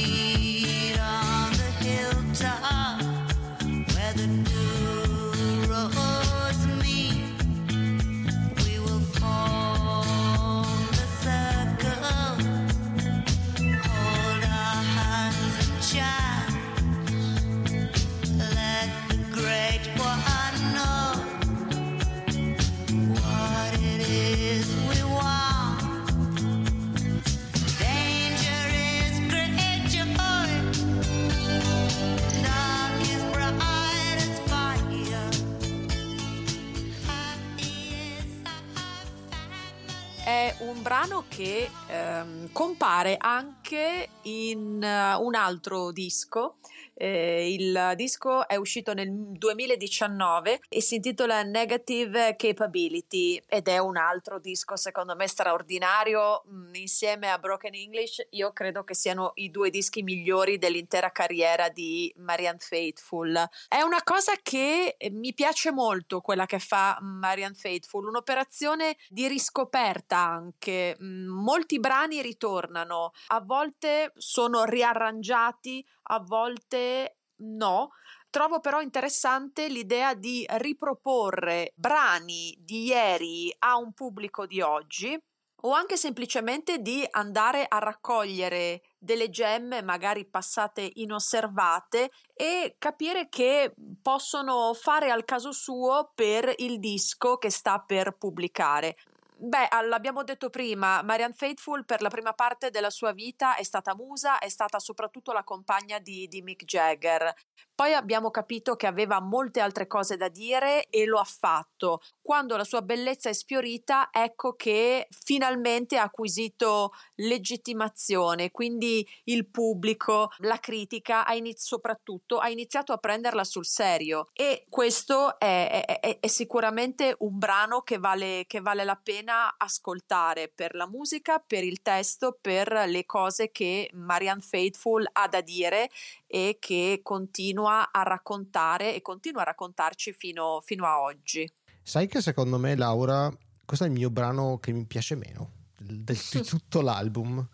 [40.61, 46.55] un brano che ehm, compare anche in eh, un altro disco.
[47.03, 53.97] Eh, il disco è uscito nel 2019 e si intitola Negative Capability ed è un
[53.97, 56.43] altro disco secondo me straordinario.
[56.45, 61.69] Mh, insieme a Broken English io credo che siano i due dischi migliori dell'intera carriera
[61.69, 67.55] di Marianne Faithful è una cosa che eh, mi piace molto quella che fa Marianne
[67.55, 70.95] Faithful un'operazione di riscoperta anche.
[70.99, 77.89] Mh, molti brani ritornano a volte sono riarrangiati a volte no.
[78.29, 85.17] Trovo però interessante l'idea di riproporre brani di ieri a un pubblico di oggi
[85.63, 93.73] o anche semplicemente di andare a raccogliere delle gemme magari passate inosservate e capire che
[94.01, 98.95] possono fare al caso suo per il disco che sta per pubblicare.
[99.43, 103.95] Beh, l'abbiamo detto prima, Marianne Faithful per la prima parte della sua vita è stata
[103.95, 107.33] musa, è stata soprattutto la compagna di, di Mick Jagger.
[107.73, 112.01] Poi abbiamo capito che aveva molte altre cose da dire e lo ha fatto.
[112.21, 120.29] Quando la sua bellezza è sfiorita, ecco che finalmente ha acquisito legittimazione, quindi il pubblico,
[120.39, 126.19] la critica, ha iniz- soprattutto ha iniziato a prenderla sul serio e questo è- è-
[126.19, 131.63] è sicuramente un brano che vale, che vale la pena ascoltare per la musica, per
[131.63, 135.89] il testo, per le cose che Marianne Faithful ha da dire
[136.27, 141.51] e che continua a raccontare e continua a raccontarci fino, fino a oggi.
[141.83, 143.31] Sai che secondo me, Laura,
[143.65, 147.47] questo è il mio brano che mi piace meno del- di tutto l'album.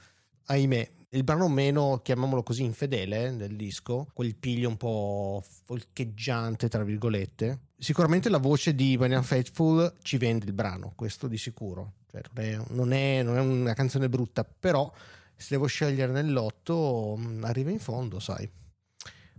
[0.48, 6.84] Ahimè, il brano meno, chiamiamolo così, infedele del disco, quel piglio un po' folcheggiante, tra
[6.84, 7.60] virgolette.
[7.78, 11.94] Sicuramente la voce di Marianne Faithful ci vende il brano, questo di sicuro.
[12.10, 14.92] Cioè, non, è, non è- non è una canzone brutta, però
[15.36, 18.50] se devo scegliere nell'otto, mh, arriva in fondo, sai,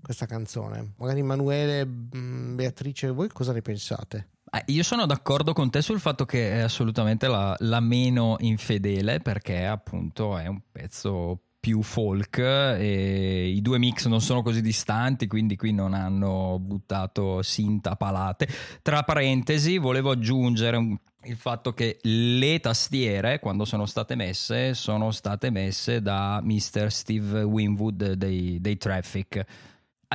[0.01, 0.95] questa canzone.
[0.99, 4.29] Magari Emanuele, mh, Beatrice, voi cosa ne pensate?
[4.51, 9.19] Ah, Io sono d'accordo con te sul fatto che è assolutamente la, la meno infedele
[9.19, 15.27] perché appunto è un pezzo più folk e i due mix non sono così distanti
[15.27, 18.49] quindi qui non hanno buttato sinta palate
[18.81, 25.11] tra parentesi volevo aggiungere un- il fatto che le tastiere quando sono state messe sono
[25.11, 26.87] state messe da Mr.
[26.91, 29.45] Steve Winwood dei, dei Traffic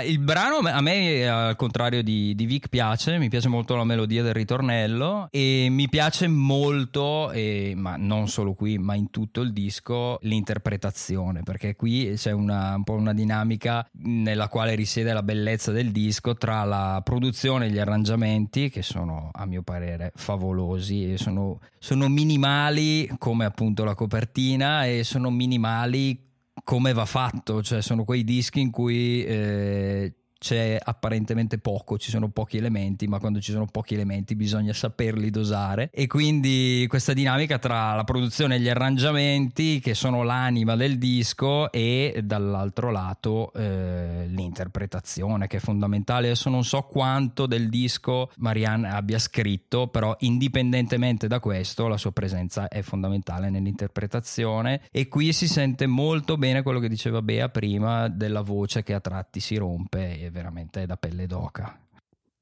[0.01, 4.23] Il brano a me, al contrario di, di Vic, piace, mi piace molto la melodia
[4.23, 9.53] del ritornello e mi piace molto, e- ma non solo qui, ma in tutto il
[9.53, 15.71] disco, l'interpretazione, perché qui c'è una, un po' una dinamica nella quale risiede la bellezza
[15.71, 21.60] del disco tra la produzione e gli arrangiamenti, che sono a mio parere favolosi, sono,
[21.77, 26.32] sono minimali come appunto la copertina e sono minimali
[26.63, 32.27] come va fatto, cioè sono quei dischi in cui eh, c'è apparentemente poco, ci sono
[32.27, 37.60] pochi elementi, ma quando ci sono pochi elementi bisogna saperli dosare e quindi questa dinamica
[37.60, 44.25] tra la produzione e gli arrangiamenti che sono l'anima del disco e dall'altro lato eh,
[44.27, 46.27] l'interpretazione che è fondamentale.
[46.27, 52.12] Adesso non so quanto del disco Marianne abbia scritto, però indipendentemente da questo la sua
[52.12, 58.10] presenza è fondamentale nell'interpretazione e qui si sente molto bene quello che diceva Bea prima
[58.10, 61.80] della voce che a tratti si rompe veramente da pelle d'oca.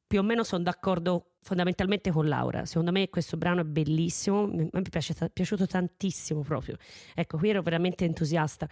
[0.07, 2.65] più o meno sono d'accordo fondamentalmente con Laura.
[2.65, 6.77] Secondo me questo brano è bellissimo, mi mi piace, è piaciuto tantissimo proprio.
[7.13, 8.67] Ecco, qui ero veramente entusiasta.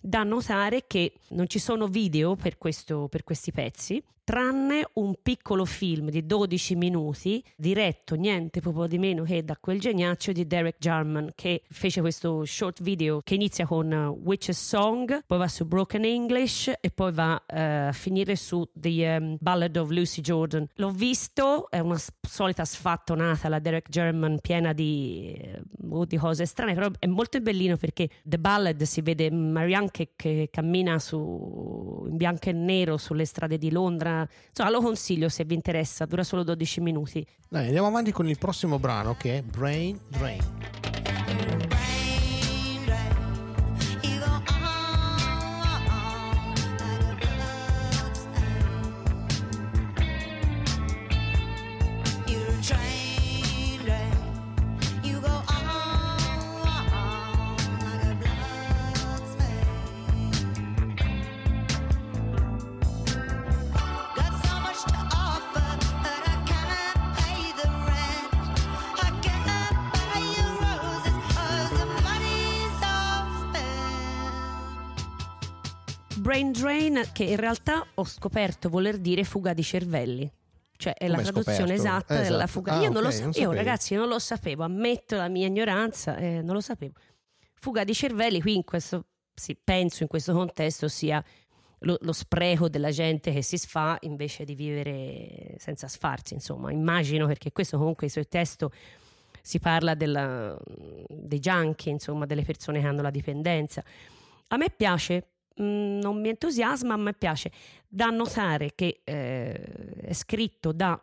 [0.00, 5.64] Da notare che non ci sono video per, questo- per questi pezzi, tranne un piccolo
[5.64, 10.76] film di 12 minuti diretto niente proprio di meno che da quel geniaccio di Derek
[10.78, 15.66] Jarman che fece questo short video che inizia con uh, Witch's Song, poi va su
[15.66, 20.66] Broken English e poi va eh, a finire su The um, Ballad of Lucy Jordan.
[20.74, 25.38] L'ho visto, è una solita sfattonata la Derek Jarman piena di,
[25.90, 30.10] oh, di cose strane, però è molto bellino perché The Ballad si vede Marianne che,
[30.16, 34.26] che cammina su, in bianco e nero sulle strade di Londra.
[34.48, 37.26] Insomma, lo consiglio se vi interessa, dura solo 12 minuti.
[37.48, 40.91] Dai, andiamo avanti con il prossimo brano che è Brain Drain.
[76.32, 80.30] Brain drain che in realtà ho scoperto voler dire fuga di cervelli.
[80.76, 81.82] Cioè è la Come traduzione scoperto?
[81.82, 82.30] esatta Esatto.
[82.30, 82.72] della fuga.
[82.72, 86.16] Ah, io non lo ok, sa- io ragazzi non lo sapevo, ammetto la mia ignoranza,
[86.16, 86.94] eh, non lo sapevo.
[87.54, 89.04] Fuga di cervelli qui in questo,
[89.34, 91.22] sì, penso in questo contesto sia
[91.80, 97.26] lo, lo spreco della gente che si sfa invece di vivere senza sfarsi, insomma, immagino
[97.26, 98.72] perché questo comunque il suo testo
[99.42, 100.58] si parla della-
[101.08, 103.84] dei junkie, insomma, delle persone che hanno la dipendenza.
[104.48, 107.50] A me piace, non mi entusiasma, ma mi piace.
[107.88, 109.52] Da notare che eh,
[110.02, 111.00] è scritto da,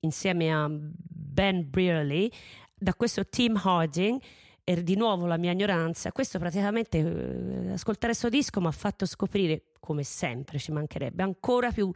[0.00, 2.30] insieme a Ben Brearley,
[2.74, 4.20] da questo Tim Harding,
[4.64, 9.04] e di nuovo la mia ignoranza, questo praticamente, eh, ascoltare questo disco mi ha fatto
[9.04, 11.92] scoprire, come sempre ci mancherebbe, ancora più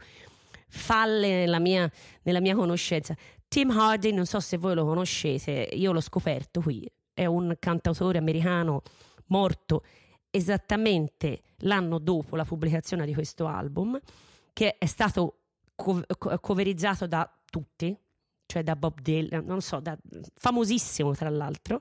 [0.67, 1.91] falle nella mia,
[2.21, 3.15] nella mia conoscenza.
[3.47, 8.19] Tim Harding, non so se voi lo conoscete, io l'ho scoperto qui, è un cantautore
[8.19, 8.83] americano
[9.27, 9.83] morto
[10.31, 13.99] esattamente l'anno dopo la pubblicazione di questo album,
[14.53, 15.39] che è stato
[15.75, 17.97] co- co- coverizzato da tutti,
[18.45, 19.97] cioè da Bob Dylan, non so, da-
[20.35, 21.79] famosissimo tra l'altro,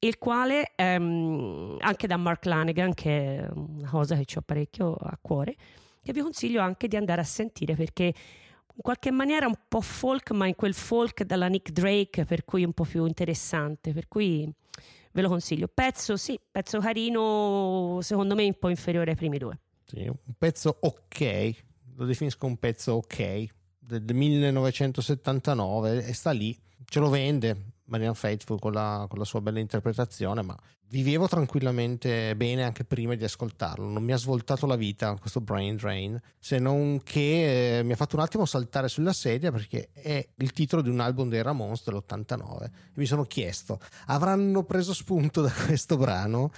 [0.00, 5.16] il quale ehm, anche da Mark Lanegan, che è una cosa che ho parecchio a
[5.20, 5.54] cuore,
[6.02, 8.04] che vi consiglio anche di andare a sentire perché
[8.74, 12.64] in qualche maniera un po' folk, ma in quel folk dalla Nick Drake, per cui
[12.64, 14.50] un po' più interessante, per cui
[15.12, 15.68] ve lo consiglio.
[15.68, 19.58] Pezzo, sì, pezzo carino, secondo me un po' inferiore ai primi due.
[19.84, 21.54] Sì, un pezzo ok,
[21.96, 23.46] lo definisco un pezzo ok,
[23.78, 29.40] del 1979 e sta lì, ce lo vende Marianne Faithful con la, con la sua
[29.40, 30.58] bella interpretazione, ma
[30.88, 35.76] vivevo tranquillamente bene anche prima di ascoltarlo, non mi ha svoltato la vita questo Brain
[35.76, 40.26] Drain, se non che eh, mi ha fatto un attimo saltare sulla sedia perché è
[40.36, 45.40] il titolo di un album dei Ramones dell'89 e mi sono chiesto, avranno preso spunto
[45.40, 46.50] da questo brano?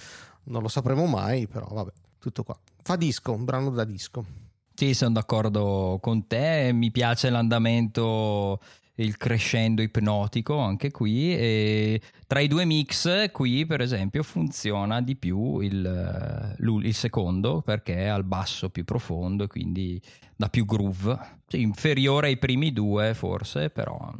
[0.45, 2.59] Non lo sapremo mai, però vabbè, tutto qua.
[2.83, 4.43] Fa disco, un brano da disco.
[4.75, 8.59] Sì, sono d'accordo con te, mi piace l'andamento,
[8.95, 15.15] il crescendo ipnotico anche qui e tra i due mix qui per esempio funziona di
[15.15, 20.01] più il, il secondo perché è al basso più profondo e quindi
[20.35, 21.17] dà più groove,
[21.51, 24.13] inferiore ai primi due forse, però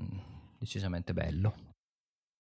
[0.57, 1.64] decisamente bello.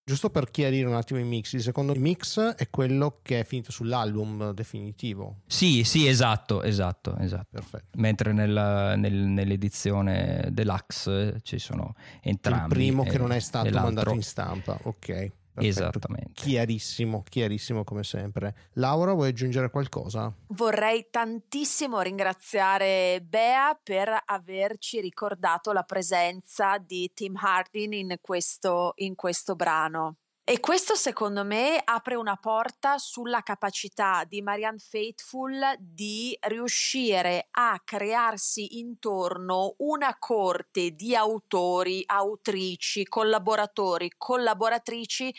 [0.07, 3.71] Giusto per chiarire un attimo i mix, il secondo mix è quello che è finito
[3.71, 5.37] sull'album definitivo.
[5.47, 7.47] Sì, sì, esatto, esatto, esatto.
[7.49, 7.97] Perfetto.
[7.97, 12.61] Mentre nella- nel- nell'edizione deluxe ci sono entrambi.
[12.65, 14.77] il primo che non è stato mandato in stampa.
[14.83, 15.31] Ok.
[15.55, 15.79] Perfetto.
[15.79, 16.31] Esattamente.
[16.33, 18.55] Chiarissimo, chiarissimo come sempre.
[18.73, 20.31] Laura, vuoi aggiungere qualcosa?
[20.47, 29.15] Vorrei tantissimo ringraziare Bea per averci ricordato la presenza di Tim Hardin in questo, in
[29.15, 30.17] questo brano.
[30.47, 37.81] E questo secondo me apre una porta sulla capacità di Marianne Faithful di riuscire a
[37.83, 45.33] crearsi intorno una corte di autori, autrici, collaboratori, collaboratrici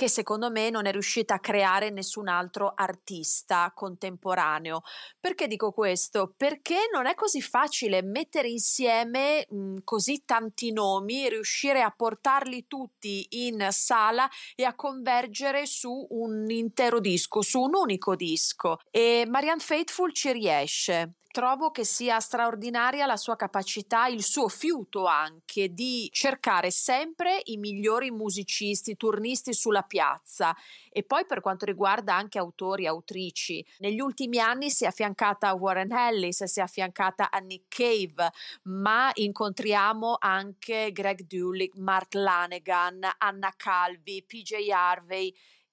[0.00, 4.80] che secondo me non è riuscita a creare nessun altro artista contemporaneo.
[5.20, 6.32] Perché dico questo?
[6.34, 13.26] Perché non è così facile mettere insieme mh, così tanti nomi, riuscire a portarli tutti
[13.44, 18.78] in sala e a convergere su un intero disco, su un unico disco.
[18.90, 21.16] E Marianne Faithful ci riesce.
[21.32, 27.56] Trovo che sia straordinaria la sua capacità, il suo fiuto anche di cercare sempre i
[27.56, 30.56] migliori musicisti, turnisti sulla piazza.
[30.90, 35.46] E poi per quanto riguarda anche autori e autrici, negli ultimi anni si è affiancata
[35.46, 38.32] a Warren Ellis, si è affiancata a Nick Cave,
[38.64, 45.32] ma incontriamo anche Greg Dullich, Mark Lanegan, Anna Calvi, PJ Harvey,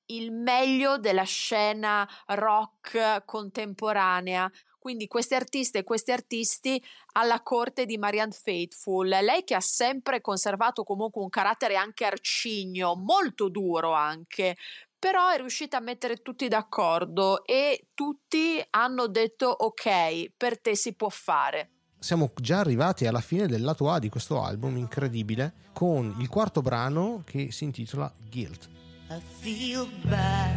[0.09, 4.49] il meglio della scena rock contemporanea.
[4.87, 6.81] Quindi questi artiste e questi artisti
[7.15, 12.95] alla corte di Marianne Faithful, lei che ha sempre conservato comunque un carattere anche arcigno,
[12.95, 14.55] molto duro anche,
[14.97, 20.93] però è riuscita a mettere tutti d'accordo e tutti hanno detto ok, per te si
[20.93, 21.71] può fare.
[21.99, 26.61] Siamo già arrivati alla fine del lato A di questo album incredibile con il quarto
[26.61, 28.69] brano che si intitola Guilt.
[29.09, 30.55] I feel bad,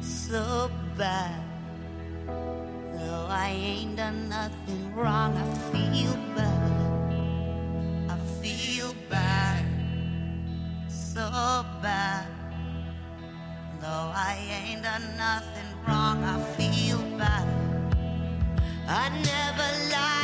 [0.00, 1.52] so bad.
[2.96, 6.72] Though I ain't done nothing wrong, I feel bad.
[8.08, 9.64] I feel bad,
[10.88, 11.28] so
[11.82, 12.26] bad.
[13.80, 17.48] Though I ain't done nothing wrong, I feel bad.
[18.86, 20.23] I never lied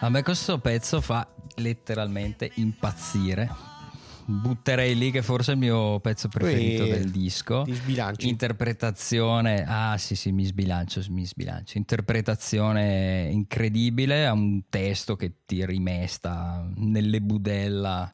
[0.00, 1.26] A me questo pezzo fa
[1.56, 3.50] letteralmente impazzire.
[4.26, 7.62] Butterei lì che forse è il mio pezzo preferito Poi del disco.
[7.62, 8.28] ti sbilanci.
[8.28, 11.78] Interpretazione, ah sì sì, mi sbilancio, mi sbilancio.
[11.78, 18.12] Interpretazione incredibile, ha un testo che ti rimesta nelle budella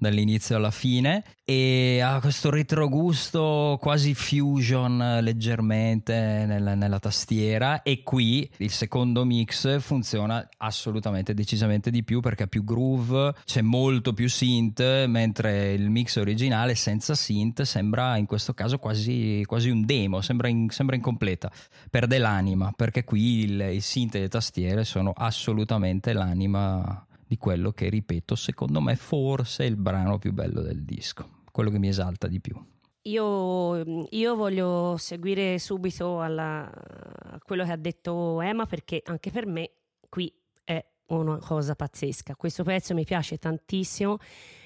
[0.00, 8.48] dall'inizio alla fine e ha questo retrogusto quasi fusion leggermente nella, nella tastiera e qui
[8.58, 14.28] il secondo mix funziona assolutamente decisamente di più perché ha più groove c'è molto più
[14.28, 20.22] synth mentre il mix originale senza synth sembra in questo caso quasi, quasi un demo
[20.22, 21.50] sembra, in- sembra incompleta.
[21.90, 27.70] Perde l'anima perché qui il, il synth e le tastiere sono assolutamente l'anima di quello
[27.70, 31.86] che ripeto secondo me forse è il brano più bello del disco quello che mi
[31.86, 32.60] esalta di più
[33.02, 39.46] Io, io voglio seguire subito alla- a quello che ha detto Emma perché anche per
[39.46, 39.70] me
[40.08, 40.32] qui
[40.64, 42.34] è una cosa pazzesca.
[42.36, 44.18] Questo pezzo mi piace tantissimo.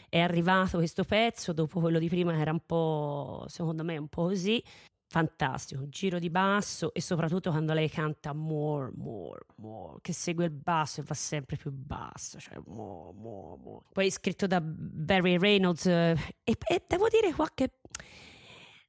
[0.08, 4.08] È arrivato questo pezzo dopo quello di prima che era un po', secondo me, un
[4.08, 4.62] po' così.
[5.14, 10.50] Fantastico, giro di basso e soprattutto quando lei canta more, more, more, che segue il
[10.50, 13.84] basso e va sempre più basso, cioè more, more, more.
[13.92, 17.74] Poi scritto da Barry Reynolds eh, e, e devo dire qualche...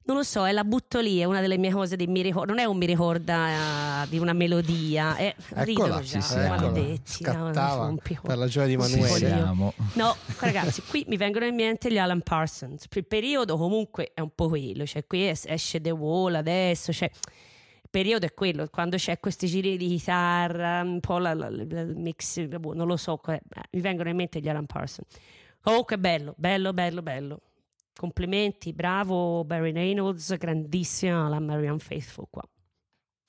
[0.06, 2.52] Non lo so, è la butto lì, è una delle mie cose che mi ricorda,
[2.52, 7.24] non è un mi ricorda eh, di una melodia, è Eccola, già, sì, sì, maledetti,
[7.24, 8.20] no, scattava più.
[8.22, 9.14] per la gioia di Sì, Manuele.
[9.18, 9.26] sì.
[9.26, 12.84] siamo No, ragazzi, qui mi vengono in mente gli Alan Parsons.
[12.94, 17.10] Il periodo comunque è un po' quello, cioè qui es- esce The Wall adesso, cioè
[17.12, 21.62] il periodo è quello, quando c'è questi giri di chitarra, un po' la, la- la-
[21.80, 23.40] il mix, boh, non lo so, eh,
[23.72, 25.08] mi vengono in mente gli Alan Parsons.
[25.60, 27.40] Comunque bello, bello, bello, bello.
[27.96, 32.42] Complimenti, bravo Barry Reynolds, grandissima la Marianne Faithful qua.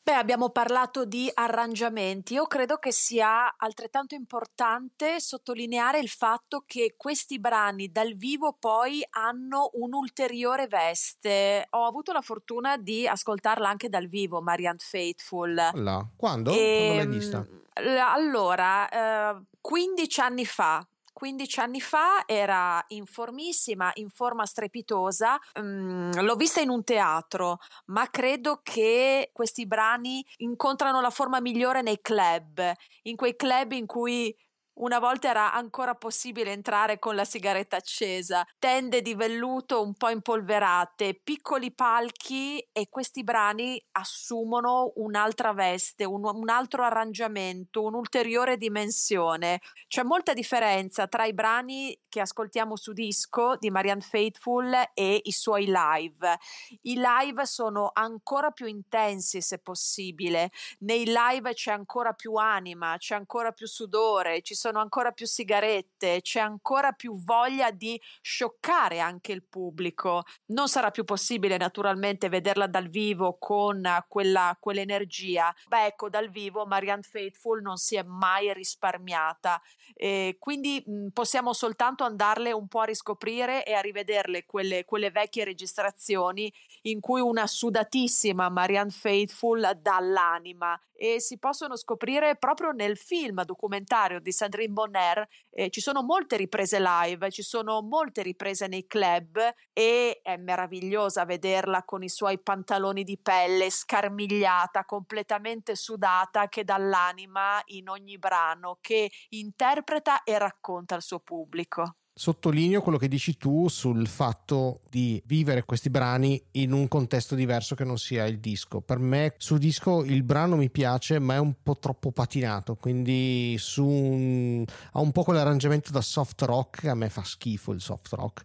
[0.07, 2.34] Beh, abbiamo parlato di arrangiamenti.
[2.34, 9.05] Io credo che sia altrettanto importante sottolineare il fatto che questi brani dal vivo poi
[9.09, 11.68] hanno un'ulteriore veste.
[11.72, 15.53] Ho avuto la fortuna di ascoltarla anche dal vivo, Marianne Faithful.
[15.53, 16.07] Là.
[16.15, 16.51] Quando?
[16.53, 17.39] Ehm, Quando l'hai vista?
[17.82, 20.88] l- Allora, eh, 15 anni fa.
[21.18, 25.39] 15 anni fa era in formissima, in forma strepitosa.
[25.59, 31.82] Mm, l'ho vista in un teatro, ma credo che questi brani incontrano la forma migliore
[31.82, 32.72] nei club,
[33.03, 34.32] in quei club in cui
[34.78, 40.09] una volta era ancora possibile entrare con la sigaretta accesa, tende di velluto un po'
[40.09, 49.61] impolverate, piccoli palchi e questi brani assumono un'altra veste, un, un altro arrangiamento, un'ulteriore dimensione.
[49.88, 55.32] C'è molta differenza tra i brani che ascoltiamo su disco di Marianne Faithful e i
[55.32, 56.38] suoi live.
[56.84, 63.15] I live sono ancora più intensi se possibile, nei live c'è ancora più anima, c'è
[63.15, 69.32] ancora più sudore, ci sono ancora più sigarette, c'è ancora più voglia di scioccare anche
[69.32, 70.24] il pubblico.
[70.47, 75.53] Non sarà più possibile naturalmente vederla dal vivo con quella, quell'energia.
[75.68, 79.61] Beh, ecco, dal vivo Marianne Faithful non si è mai risparmiata.
[79.93, 85.11] E quindi mh, possiamo soltanto andarle un po' a riscoprire e a rivederle quelle, quelle
[85.11, 86.51] vecchie registrazioni
[86.84, 93.43] in cui una sudatissima Marianne Faithful dà l'anima e si possono scoprire proprio nel film
[93.43, 95.27] documentario di Sandrine Bonner.
[95.51, 99.39] Eh, ci sono molte riprese live, ci sono molte riprese nei club
[99.71, 106.77] e è meravigliosa vederla con i suoi pantaloni di pelle scarmigliata, completamente sudata, che dà
[106.77, 111.97] l'anima in ogni brano, che interpreta e racconta al suo pubblico.
[112.18, 117.76] Sottolineo quello che dici tu sul fatto di vivere questi brani in un contesto diverso
[117.76, 118.82] che non sia il disco.
[118.82, 123.55] Per me su disco il brano mi piace, ma è un po' troppo patinato, quindi
[123.76, 124.65] un...
[124.93, 128.41] ha un po' quell'arrangiamento da soft rock, a me fa schifo il soft rock.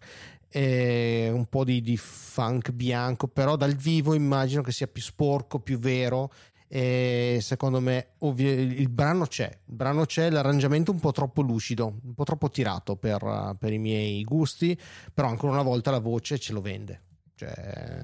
[0.49, 5.59] E un po' di, di funk bianco, però dal vivo immagino che sia più sporco,
[5.59, 6.31] più vero
[6.75, 11.99] e secondo me ovvio, il brano c'è, il brano c'è, l'arrangiamento un po' troppo lucido,
[12.03, 14.75] un po' troppo tirato per, per i miei gusti,
[15.13, 17.01] però ancora una volta la voce ce lo vende.
[17.35, 18.03] Cioè,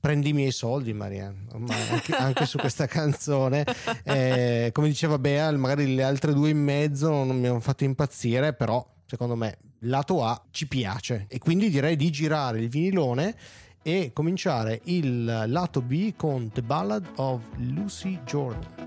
[0.00, 1.44] prendi i miei soldi, Marianne,
[1.90, 3.66] anche, anche su questa canzone.
[4.02, 8.54] Eh, come diceva Bea, magari le altre due in mezzo non mi hanno fatto impazzire,
[8.54, 13.36] però secondo me lato A ci piace e quindi direi di girare il vinilone
[13.82, 18.86] e cominciare il lato B con The Ballad of Lucy Jordan.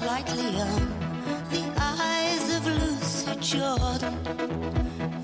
[0.00, 0.88] Lightly on
[1.50, 4.14] the eyes of Lucy Jordan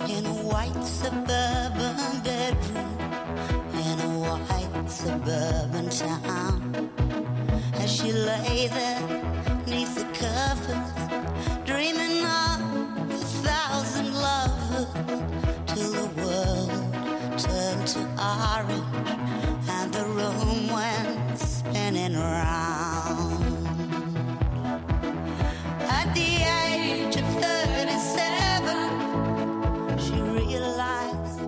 [0.09, 2.99] in a white suburban bedroom
[3.75, 6.91] in a white suburban town.
[7.75, 9.01] As She lay there
[9.67, 12.48] neath the covers, dreaming of
[17.93, 18.83] to orange
[19.67, 23.43] and the room went spinning round.
[25.89, 31.41] At the age of 37, she realized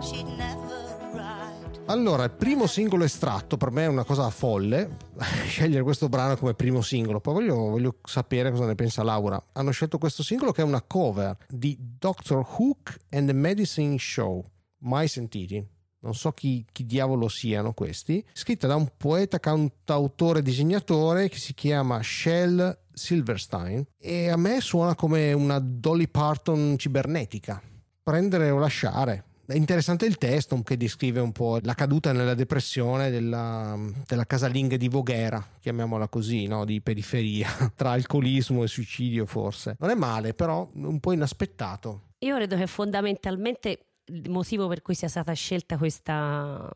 [0.00, 1.80] she'd never arrived.
[1.86, 4.96] Allora, il primo singolo estratto per me è una cosa folle,
[5.48, 9.44] scegliere questo brano come primo singolo, poi voglio, voglio sapere cosa ne pensa Laura.
[9.54, 14.44] Hanno scelto questo singolo che è una cover di Doctor Hook and the Medicine Show,
[14.82, 15.78] mai sentiti?
[16.02, 21.52] Non so chi, chi diavolo siano questi, scritta da un poeta, cantautore, disegnatore che si
[21.52, 27.60] chiama Shell Silverstein e a me suona come una Dolly Parton cibernetica,
[28.02, 29.24] prendere o lasciare.
[29.50, 33.76] È interessante il testo che descrive un po' la caduta nella depressione della,
[34.06, 36.64] della casalinga di Voghera, chiamiamola così, no?
[36.64, 39.74] di periferia, tra alcolismo e suicidio forse.
[39.80, 42.02] Non è male, però un po' inaspettato.
[42.20, 46.70] Io credo che fondamentalmente il motivo per cui sia stata scelta questa,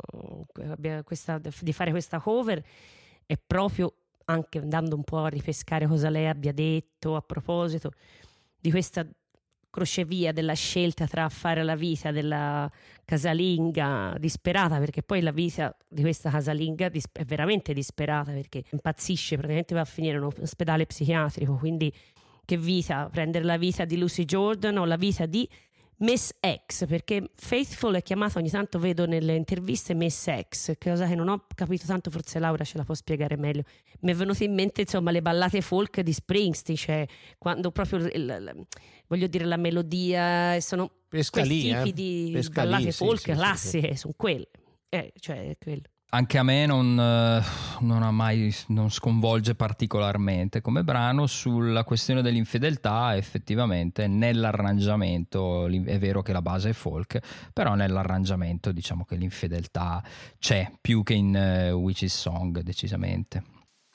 [1.04, 2.62] questa- di fare questa cover
[3.26, 3.94] è proprio
[4.26, 7.92] anche andando un po' a ripescare cosa lei abbia detto a proposito
[8.58, 9.06] di questa
[9.68, 12.70] crocevia della scelta tra fare la vita della
[13.04, 19.74] casalinga disperata perché poi la vita di questa casalinga è veramente disperata perché impazzisce praticamente
[19.74, 21.92] va a finire in un ospedale psichiatrico quindi
[22.44, 23.08] che vita?
[23.10, 25.48] Prendere la vita di Lucy Jordan o la vita di
[25.98, 26.32] Miss
[26.66, 31.28] X perché Faithful è chiamata ogni tanto vedo nelle interviste Miss X cosa che non
[31.28, 33.62] ho capito tanto forse Laura ce la può spiegare meglio
[34.00, 37.06] mi è venuto in mente insomma le ballate folk di Springsteen cioè
[37.38, 38.66] quando proprio il- il-
[39.06, 41.92] voglio dire la melodia sono Pesca quei lì, tipi eh.
[41.92, 43.36] di Pesca ballate sì, folk sì, sì, sì.
[43.36, 44.48] classiche sono quelle
[44.88, 45.82] eh, cioè quello
[46.14, 47.42] Anche a me non, eh,
[47.80, 51.26] non ha mai non sconvolge particolarmente come brano.
[51.26, 57.18] Sulla questione dell'infedeltà effettivamente nell'arrangiamento è vero che la base è folk
[57.52, 60.04] però nell'arrangiamento diciamo che l'infedeltà
[60.38, 63.42] c'è più che in eh, Witch's Song decisamente.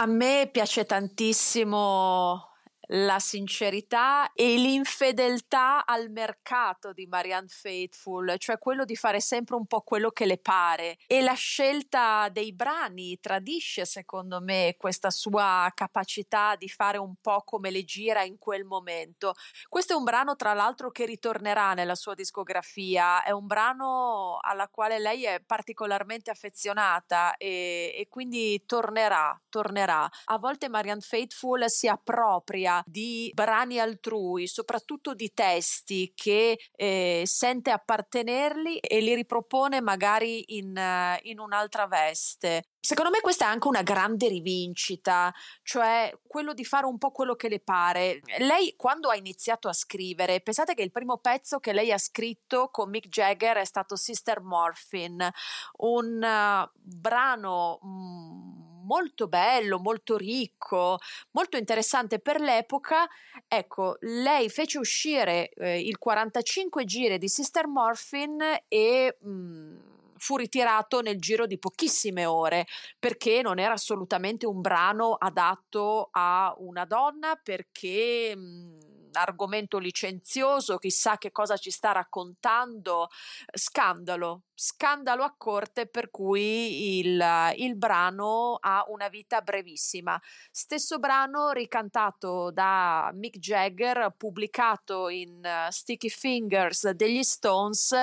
[0.02, 2.49] A me piace tantissimo
[2.92, 9.66] la sincerità e l'infedeltà al mercato di Marianne Faithful, cioè quello di fare sempre un
[9.66, 15.72] po' quello che le pare e la scelta dei brani tradisce secondo me questa sua
[15.76, 19.34] capacità di fare un po' come le gira in quel momento.
[19.68, 24.68] Questo è un brano tra l'altro che ritornerà nella sua discografia, è un brano alla
[24.68, 30.10] quale lei è particolarmente affezionata e, e quindi tornerà, tornerà.
[30.26, 37.72] A volte Marianne Faithful si appropria di brani altrui, soprattutto di testi che eh, sente
[37.72, 42.64] appartenerli e li ripropone magari in, eh, in un'altra veste.
[42.82, 47.36] Secondo me questa è anche una grande rivincita, cioè quello di fare un po' quello
[47.36, 48.22] che le pare.
[48.38, 52.70] Lei quando ha iniziato a scrivere, pensate che il primo pezzo che lei ha scritto
[52.70, 55.34] con Mick Jagger è stato Sister Morphine,
[55.80, 58.59] un eh, brano mm,
[58.90, 60.98] molto bello, molto ricco,
[61.32, 63.08] molto interessante per l'epoca.
[63.48, 69.78] Ecco, lei fece uscire eh, il 45 giri di Sister Morphine e mm,
[70.18, 72.66] fu ritirato nel giro di pochissime ore
[72.98, 81.18] perché non era assolutamente un brano adatto a una donna perché mh, argomento licenzioso, chissà
[81.18, 83.10] che cosa ci sta raccontando,
[83.54, 87.24] scandalo, scandalo a corte per cui il,
[87.56, 90.20] il brano ha una vita brevissima.
[90.52, 97.96] Stesso brano ricantato da Mick Jagger, pubblicato in eh, Sticky Fingers degli Stones,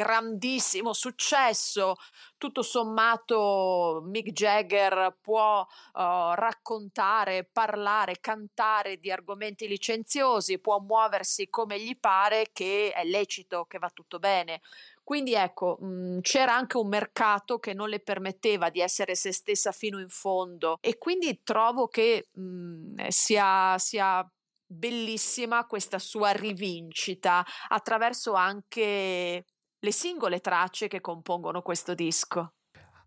[0.00, 1.96] grandissimo successo.
[2.38, 11.78] Tutto sommato Mick Jagger può eh, raccontare, parlare, cantare di argomenti licenziosi, può muoversi come
[11.78, 14.62] gli pare, che è lecito, che va tutto bene.
[15.04, 19.70] Quindi ecco, mh, c'era anche un mercato che non le permetteva di essere se stessa
[19.72, 24.26] fino in fondo e quindi trovo che mh, sia, sia
[24.72, 29.44] bellissima questa sua rivincita attraverso anche
[29.82, 32.52] le singole tracce che compongono questo disco.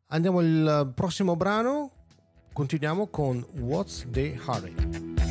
[0.07, 1.91] Andiamo al prossimo brano,
[2.51, 5.22] continuiamo con What's the Hurry.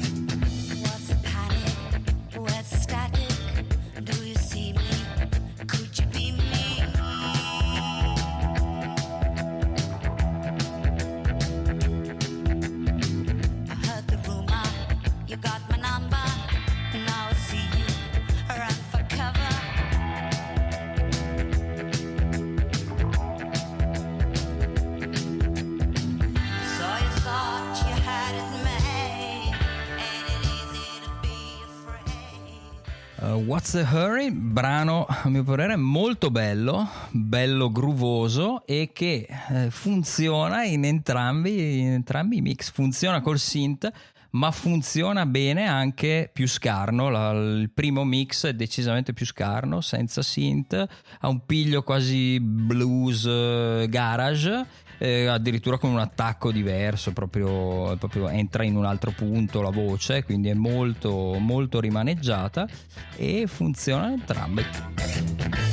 [33.45, 34.31] What's the Hurry?
[34.31, 41.89] Brano, a mio parere, molto bello, bello groovoso e che eh, funziona in entrambi, in
[41.89, 42.71] entrambi i mix.
[42.71, 43.91] Funziona col synth,
[44.31, 47.11] ma funziona bene anche più scarno.
[47.11, 50.87] La- il primo mix è decisamente più scarno, senza synth,
[51.21, 54.67] ha un piglio quasi blues eh, garage.
[55.03, 60.23] Eh, addirittura con un attacco diverso, proprio, proprio entra in un altro punto la voce,
[60.23, 62.69] quindi è molto, molto rimaneggiata
[63.17, 65.72] e funzionano entrambe.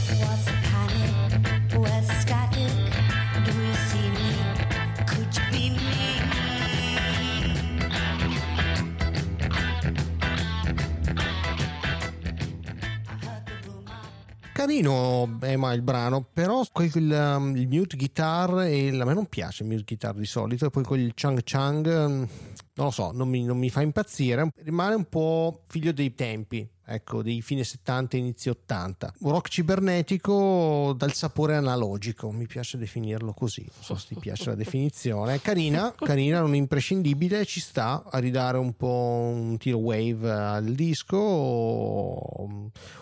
[14.59, 19.63] Carino Emma il brano, però quel, um, il mute guitar e a me non piace
[19.63, 22.27] il mute guitar di solito e poi quel chang chang um,
[22.73, 26.69] non lo so, non mi, non mi fa impazzire, rimane un po' figlio dei tempi,
[26.89, 29.13] ecco, dei fine 70 inizi 80.
[29.19, 34.49] Un rock cibernetico dal sapore analogico, mi piace definirlo così, non so se ti piace
[34.49, 35.35] la definizione.
[35.35, 40.65] È Carina, carina, non imprescindibile, ci sta a ridare un po' un tiro wave al
[40.73, 41.17] disco,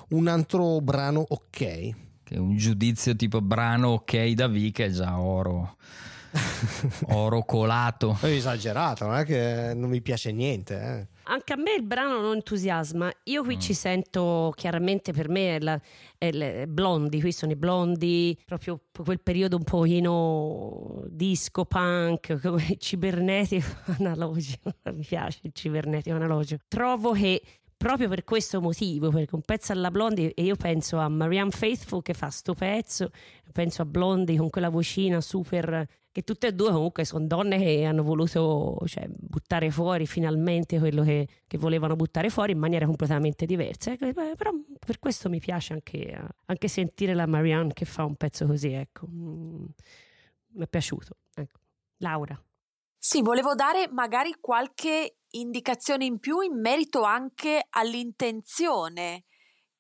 [0.10, 1.90] un altro brano ok.
[2.24, 5.78] Che un giudizio tipo brano ok da V che è già oro.
[7.10, 8.18] oro colato.
[8.20, 10.76] È esagerato, non è che non mi piace niente.
[10.82, 11.08] eh.
[11.30, 13.12] Anche a me il brano non entusiasma.
[13.24, 15.80] Io qui ci sento chiaramente per me è la,
[16.18, 22.40] è l- è Blondi, qui sono i Blondi, proprio quel periodo un pochino disco punk,
[22.42, 23.68] come cibernetico
[24.00, 24.72] analogico.
[24.94, 26.64] Mi piace il cibernetico analogico.
[26.68, 27.42] Trovo che
[27.78, 32.02] proprio per questo motivo, perché un pezzo alla Blondie e io penso a Marianne Faithful
[32.02, 33.12] che fa sto pezzo,
[33.54, 37.84] penso a Blondie con quella vocina super che tutte e due comunque sono donne che
[37.84, 43.46] hanno voluto cioè, buttare fuori finalmente quello che, che volevano buttare fuori in maniera completamente
[43.46, 43.92] diversa.
[43.92, 44.52] Ecco, eh, Però
[44.84, 49.08] per questo mi piace anche, anche sentire la Marianne che fa un pezzo così, ecco.
[49.08, 49.66] Mm,
[50.54, 51.18] mi è piaciuto.
[51.36, 51.60] Ecco.
[51.98, 52.47] Laura.
[53.10, 59.24] Sì, volevo dare magari qualche indicazione in più in merito anche all'intenzione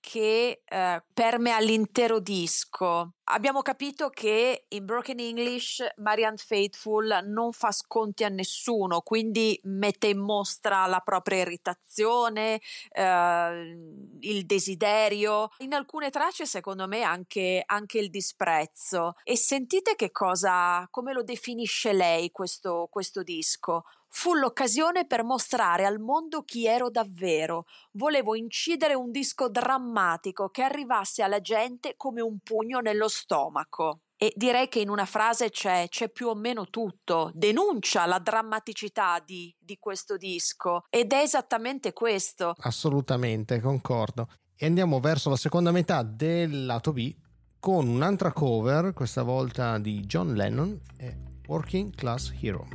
[0.08, 3.16] che eh, permea l'intero disco.
[3.26, 10.08] Abbiamo capito che in Broken English Marianne Faithful non fa sconti a nessuno, quindi mette
[10.08, 13.78] in mostra la propria irritazione, eh,
[14.22, 19.16] il desiderio, in alcune tracce secondo me anche, anche il disprezzo.
[19.26, 23.84] E sentite che cosa, come lo definisce lei questo, questo disco.
[24.10, 27.66] Fu l'occasione per mostrare al mondo chi ero davvero.
[27.92, 34.02] Volevo incidere un disco drammatico che arrivasse alla gente come un pugno nello stomaco.
[34.20, 37.30] E direi che in una frase c'è, c'è più o meno tutto.
[37.36, 40.86] Denuncia la drammaticità di, di questo disco.
[40.90, 42.56] Ed è esattamente questo.
[42.62, 44.30] Assolutamente, concordo.
[44.56, 47.16] E andiamo verso la seconda metà del lato B
[47.60, 51.16] con un'altra cover, questa volta di John Lennon e
[51.48, 52.66] Working Class Hero.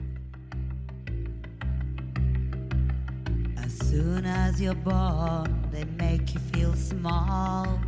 [3.73, 7.81] As soon as you're born, they make you feel small.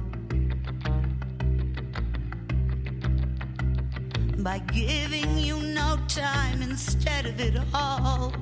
[4.38, 8.32] By giving you no time instead of it all.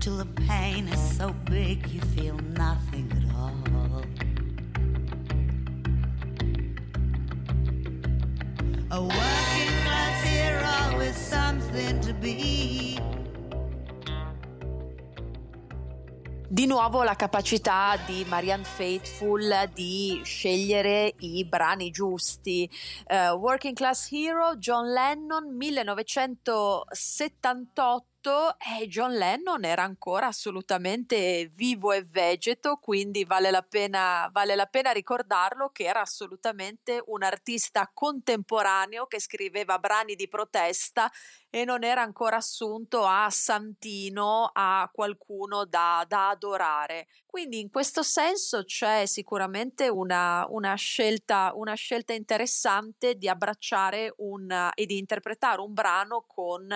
[0.00, 4.02] Till the pain is so big you feel nothing at all.
[8.90, 9.02] A
[16.48, 22.66] Di nuovo la capacità di Marianne Faithful di scegliere i brani giusti.
[23.06, 28.06] Eh, Working Class Hero, John Lennon, 1978.
[28.26, 34.66] E John Lennon era ancora assolutamente vivo e vegeto, quindi vale la, pena, vale la
[34.66, 41.08] pena ricordarlo che era assolutamente un artista contemporaneo che scriveva brani di protesta
[41.50, 47.06] e non era ancora assunto a santino, a qualcuno da, da adorare.
[47.24, 54.70] Quindi in questo senso c'è sicuramente una, una, scelta, una scelta interessante di abbracciare un,
[54.74, 56.66] e di interpretare un brano con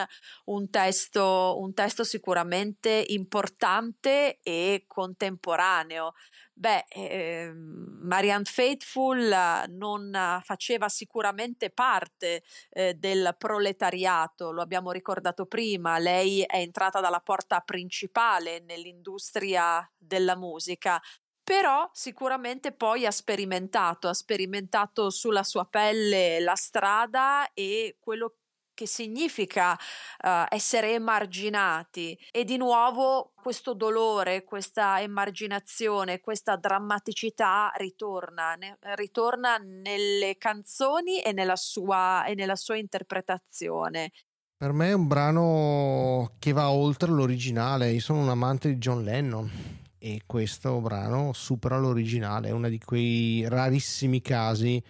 [0.44, 1.22] un testo,
[1.59, 6.12] un testo sicuramente importante e contemporaneo.
[6.53, 15.99] Beh, eh, Marianne Faithful non faceva sicuramente parte eh, del proletariato, lo abbiamo ricordato prima,
[15.99, 21.01] lei è entrata dalla porta principale nell'industria della musica,
[21.43, 28.36] però sicuramente poi ha sperimentato, ha sperimentato sulla sua pelle la strada e quello
[28.81, 38.55] che significa eh, essere emarginati e di nuovo questo dolore, questa emarginazione, questa drammaticità ritorna,
[38.55, 44.12] ne- ritorna nelle canzoni e nella sua, e nella sua interpretazione.
[44.57, 47.91] Per me è un brano che va oltre l'originale.
[47.91, 49.51] Io sono un amante di John Lennon
[49.99, 52.49] e questo brano supera l'originale.
[52.49, 54.83] È uno di quei rarissimi casi.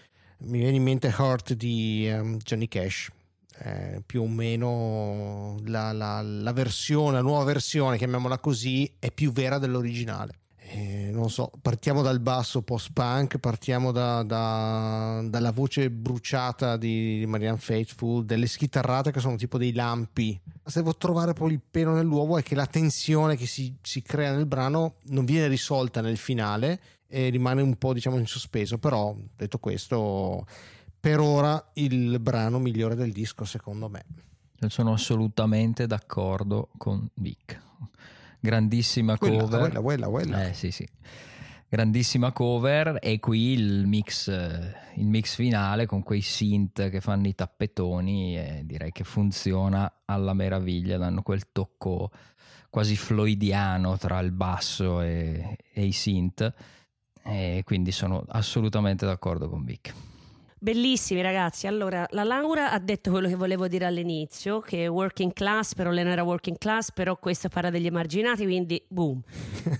[0.43, 3.11] Mi viene in mente Heart di ehm, Johnny Cash.
[3.62, 9.32] Eh, più o meno la, la- la versione, la nuova versione, chiamiamola così, è più
[9.32, 10.38] vera dell'originale.
[10.72, 17.58] Eh, non so, partiamo dal basso post-punk, partiamo da- da- dalla voce bruciata di Marianne
[17.58, 20.40] Faithful, delle schitarrate che sono tipo dei lampi.
[20.64, 24.32] Se devo trovare poi il pelo nell'uovo è che la tensione che si, si crea
[24.34, 29.14] nel brano non viene risolta nel finale e rimane un po' diciamo in sospeso, però
[29.36, 30.46] detto questo,
[31.01, 34.05] per ora il brano migliore del disco secondo me.
[34.68, 37.59] Sono assolutamente d'accordo con Vic.
[38.38, 39.61] Grandissima Quella, cover.
[39.61, 40.48] quella, quella, quella.
[40.48, 40.86] Eh sì, sì.
[41.68, 47.28] Grandissima cover e qui il mix, eh, il mix finale con quei synth che fanno
[47.28, 52.11] i tappetoni e direi che funziona alla meraviglia, danno quel tocco
[52.68, 56.53] quasi floidiano tra il basso e, e i synth
[57.22, 59.94] e quindi sono assolutamente d'accordo con Vic.
[60.62, 65.32] Bellissimi ragazzi, allora la Laura ha detto quello che volevo dire all'inizio, che è working
[65.32, 69.22] class, però lei non era working class, però questa parla degli emarginati, quindi boom.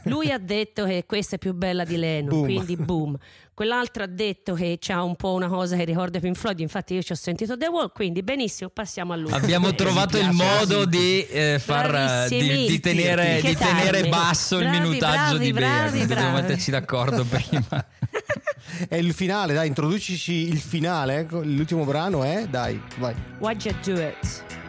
[0.05, 2.45] Lui ha detto che questa è più bella di Lennon, Boom.
[2.45, 3.15] quindi boom.
[3.53, 7.03] Quell'altro ha detto che c'ha un po' una cosa che ricorda Pink Floyd, infatti io
[7.03, 9.33] ci ho sentito The Wall, quindi benissimo, passiamo a lui.
[9.33, 14.57] Abbiamo Eh, trovato il modo di, eh, far, eh, di, di tenere, di tenere basso
[14.57, 17.85] il Bravi, minutaggio bravi, di Bea, bravi, dobbiamo metterci d'accordo prima.
[18.89, 21.19] È il finale, dai, introducici il finale.
[21.19, 23.15] ecco, L'ultimo brano è, dai, vai.
[23.39, 24.60] Why'd you do it?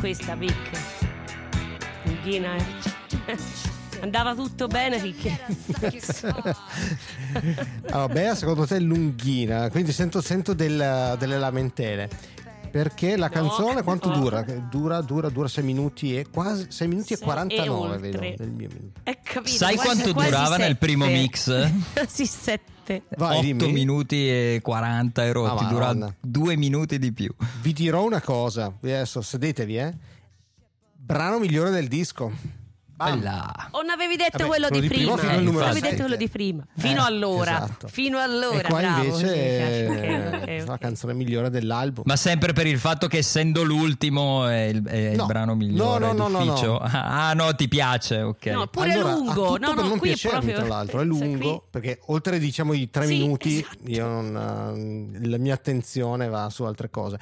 [0.00, 0.70] Questa, Vic.
[2.04, 3.36] Lunghina è.
[4.00, 5.38] Andava tutto bene finché.
[7.90, 12.08] Allora, Bea, secondo te è lunghina, quindi sento, sento del- delle lamentele.
[12.70, 14.14] Perché la No, canzone quanto no.
[14.20, 14.42] dura?
[14.42, 18.50] Dura, dura, dura 6 minuti e quasi 6 minuti e Sei 49, e vedo nel
[18.50, 19.00] mio minuto.
[19.02, 20.74] È capito, Sai quasi- quanto quasi durava nel sette.
[20.78, 21.70] primo mix?
[21.94, 22.68] Quasi sette.
[23.16, 23.72] Vai, 8 dimmi.
[23.72, 26.14] minuti e 40 e rotti, Ah, dura madonna.
[26.20, 27.32] due minuti di più.
[27.62, 29.94] Vi dirò una cosa, adesso sedetevi, eh.
[30.92, 32.32] Brano migliore del disco.
[33.04, 33.68] Bella.
[33.70, 35.32] O non avevi detto Vabbè, quello quello di prima prima?
[35.32, 36.66] Eh, numero avevi detto quello di prima.
[36.76, 37.64] Fino Eh, allora.
[37.64, 37.88] esatto.
[37.88, 38.58] Fino allora.
[38.58, 39.86] e qua bravo, invece mi piace.
[39.86, 40.78] è Ok, ok, la ok.
[40.80, 42.04] canzone migliore dell'album.
[42.06, 45.26] Ma sempre per il fatto che essendo l'ultimo è il, è il No.
[45.26, 46.78] brano migliore No, no, no, no, no.
[46.82, 48.46] Ah no, ti piace, ok.
[48.46, 49.46] No, pure Allora, lungo.
[49.54, 50.56] tutto No, no, non qui è piacermi, proprio.
[50.56, 53.78] tra l'altro, è lungo qui- perché oltre diciamo i tre Sì, minuti esatto.
[53.90, 57.18] io non, eh, la mia attenzione va su altre cose.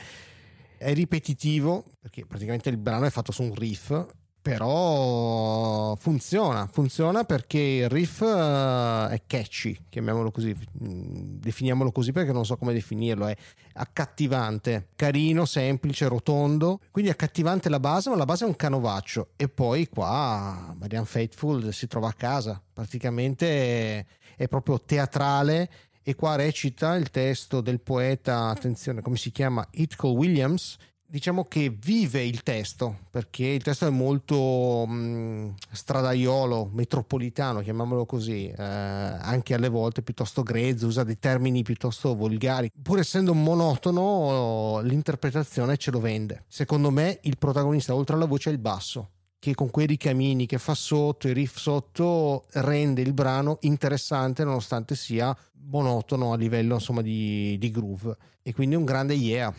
[0.77, 3.93] È ripetitivo perché praticamente il brano è fatto su un riff,
[4.41, 12.33] però funziona, funziona perché il riff eh, è catchy, chiamiamolo così, mm, definiamolo così perché
[12.33, 13.37] non so come definirlo, è
[13.75, 19.49] accattivante, carino, semplice, rotondo, quindi accattivante la base, ma la base è un canovaccio e
[19.49, 25.69] poi qua Marianne Faithful si trova a casa, praticamente è proprio teatrale
[26.09, 29.67] e qua recita il testo del poeta, attenzione, come si chiama?
[29.73, 30.79] Itcol Williams.
[31.11, 38.49] Diciamo che vive il testo perché il testo è molto mh, stradaiolo, metropolitano, chiamiamolo così,
[38.49, 42.71] eh, anche alle volte piuttosto grezzo, usa dei termini piuttosto volgari.
[42.83, 46.45] Pur essendo monotono, l'interpretazione ce lo vende.
[46.47, 50.59] Secondo me, il protagonista, oltre alla voce, è il basso che con quei ricamini che
[50.59, 55.35] fa sotto, i riff sotto, rende il brano interessante nonostante sia
[55.71, 58.15] monotono a livello insomma di, di groove.
[58.43, 59.55] E quindi un grande yeah.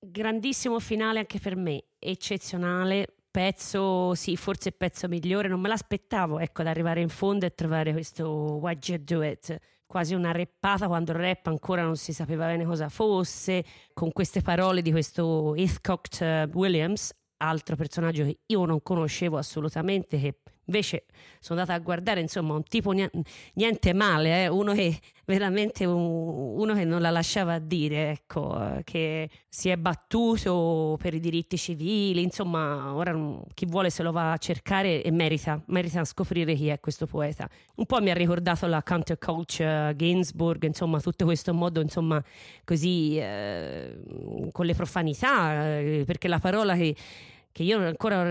[0.00, 3.14] Grandissimo finale anche per me, eccezionale.
[3.30, 5.48] Pezzo, sì, forse pezzo migliore.
[5.48, 9.58] Non me l'aspettavo, ecco, ad arrivare in fondo e trovare questo Why'd You Do It?
[9.86, 14.40] Quasi una reppata quando il rap ancora non si sapeva bene cosa fosse, con queste
[14.40, 20.34] parole di questo Heathcote eh, Williams, altro personaggio che io non conoscevo assolutamente, che
[20.68, 21.04] Invece
[21.40, 23.08] sono andata a guardare, insomma, un tipo ni-
[23.54, 28.84] niente male, eh, uno che veramente un- uno che non la lasciava dire, ecco, eh,
[28.84, 33.14] che si è battuto per i diritti civili, insomma, ora
[33.54, 37.48] chi vuole se lo va a cercare e merita, merita scoprire chi è questo poeta.
[37.76, 42.22] Un po' mi ha ricordato la counterculture Ginsburg, insomma, tutto questo modo, insomma,
[42.64, 43.96] così eh,
[44.52, 46.94] con le profanità, eh, perché la parola che
[47.50, 48.24] che io ancora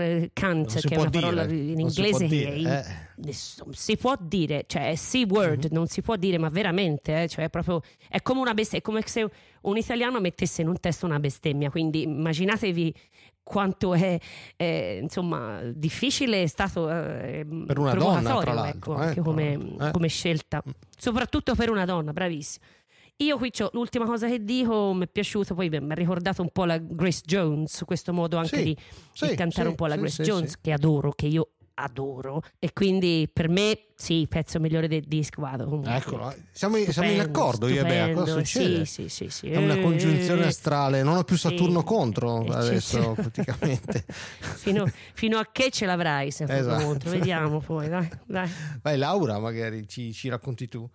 [0.80, 2.84] si che è una parola dire, in si inglese che dire,
[3.16, 3.32] eh.
[3.72, 5.70] si può dire, cioè è C-word, Mhm.
[5.72, 8.90] non si può dire, ma veramente, eh, cioè è proprio è come una bestemmia, è
[8.90, 9.28] come se
[9.62, 12.94] un italiano mettesse in un testo una bestemmia, quindi immaginatevi
[13.42, 14.18] quanto è,
[14.56, 19.56] eh, insomma difficile è stato eh, Per una donna, tra l'altro, ecco, anche tra come,
[19.56, 19.90] l'altro, eh.
[19.90, 20.62] come scelta
[20.96, 22.64] soprattutto per una donna, bravissima.
[23.20, 26.50] Io qui c'ho l'ultima cosa che dico, mi è piaciuto, poi mi ha ricordato un
[26.50, 28.76] po' la Grace Jones, questo modo anche Sì, di,
[29.12, 32.42] sì, di cantare sì, un po' la Grace Jones, che adoro, che io adoro.
[32.60, 35.64] E quindi per me, sì, pezzo migliore del disco, vado.
[35.64, 35.96] comunque.
[35.96, 38.84] Eccolo, siamo, in- siamo in Stupendo, accordo io e Bea, cosa stupendo, succede?
[38.84, 39.48] Sì, sì, sì, sì.
[39.48, 41.36] È una congiunzione Eh, astrale, non ho più.
[41.36, 44.04] Saturno contro Eh, adesso praticamente.
[44.58, 46.84] Fino, fino a che ce l'avrai se Esatto.
[46.84, 48.48] contro, vediamo poi, dai, dai.
[48.80, 50.88] Vai Laura, magari ci, ci racconti tu.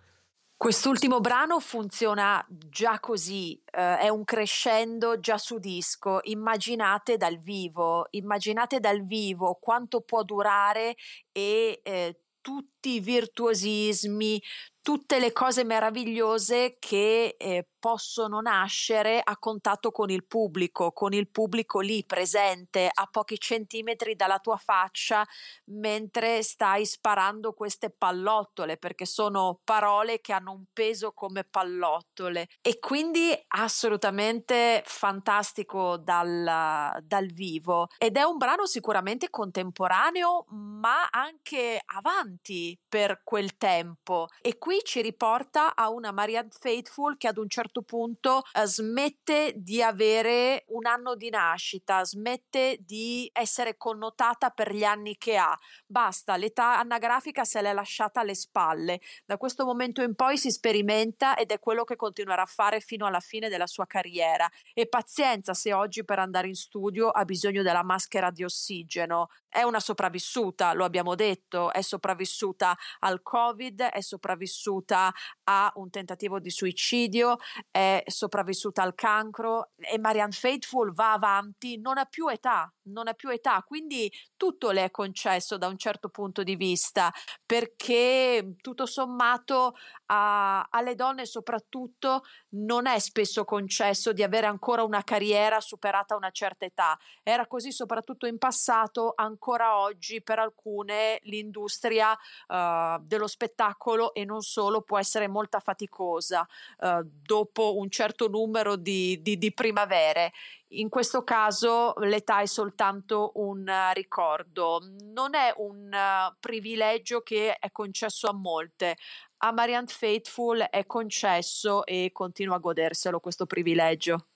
[0.56, 6.20] Quest'ultimo brano funziona già così, eh, è un crescendo già su disco.
[6.22, 10.94] Immaginate dal vivo, immaginate dal vivo quanto può durare
[11.32, 14.40] e eh, tutti i virtuosismi,
[14.80, 21.28] tutte le cose meravigliose che eh, possono nascere a contatto con il pubblico, con il
[21.28, 25.22] pubblico lì presente a pochi centimetri dalla tua faccia
[25.66, 32.48] mentre stai sparando queste pallottole, perché sono parole che hanno un peso come pallottole.
[32.62, 37.88] E quindi assolutamente fantastico dal, dal vivo.
[37.98, 44.28] Ed è un brano sicuramente contemporaneo, ma anche avanti per quel tempo.
[44.40, 49.52] E qui ci riporta a una Marianne Faithful che ad un certo punto eh, smette
[49.56, 55.56] di avere un anno di nascita, smette di essere connotata per gli anni che ha.
[55.86, 59.00] Basta, l'età anagrafica se l'è lasciata alle spalle.
[59.24, 63.06] Da questo momento in poi si sperimenta ed è quello che continuerà a fare fino
[63.06, 64.48] alla fine della sua carriera.
[64.72, 69.28] E pazienza se oggi per andare in studio ha bisogno della maschera di ossigeno.
[69.48, 75.12] È una sopravvissuta, lo abbiamo detto, è sopravvissuta al Covid, è sopravvissuta
[75.44, 77.36] a un tentativo di suicidio,
[77.70, 83.14] è sopravvissuta al cancro e Marianne Faithful va avanti, non ha più età, non ha
[83.14, 87.12] più età, quindi tutto le è concesso da un certo punto di vista,
[87.44, 89.74] perché tutto sommato
[90.06, 96.30] a- alle donne soprattutto non è spesso concesso di avere ancora una carriera superata una
[96.30, 96.96] certa età.
[97.22, 104.42] Era così soprattutto in passato, ancora oggi per alcune l'industria eh, dello spettacolo e non
[104.42, 106.46] solo può essere molto faticosa
[106.78, 110.32] eh, dopo un certo numero di, di- di primavere.
[110.74, 114.80] In questo caso l'età è soltanto un eh, ricordo,
[115.12, 118.96] non è un eh, privilegio che è concesso a molte.
[119.38, 124.26] A Marianne Faithful è concesso e continua a goderselo questo privilegio.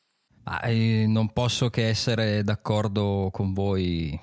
[0.44, 4.18] Ma, eh, non posso che essere d'accordo con voi,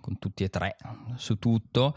[0.00, 0.76] con tutti e tre,
[1.16, 1.94] su tutto.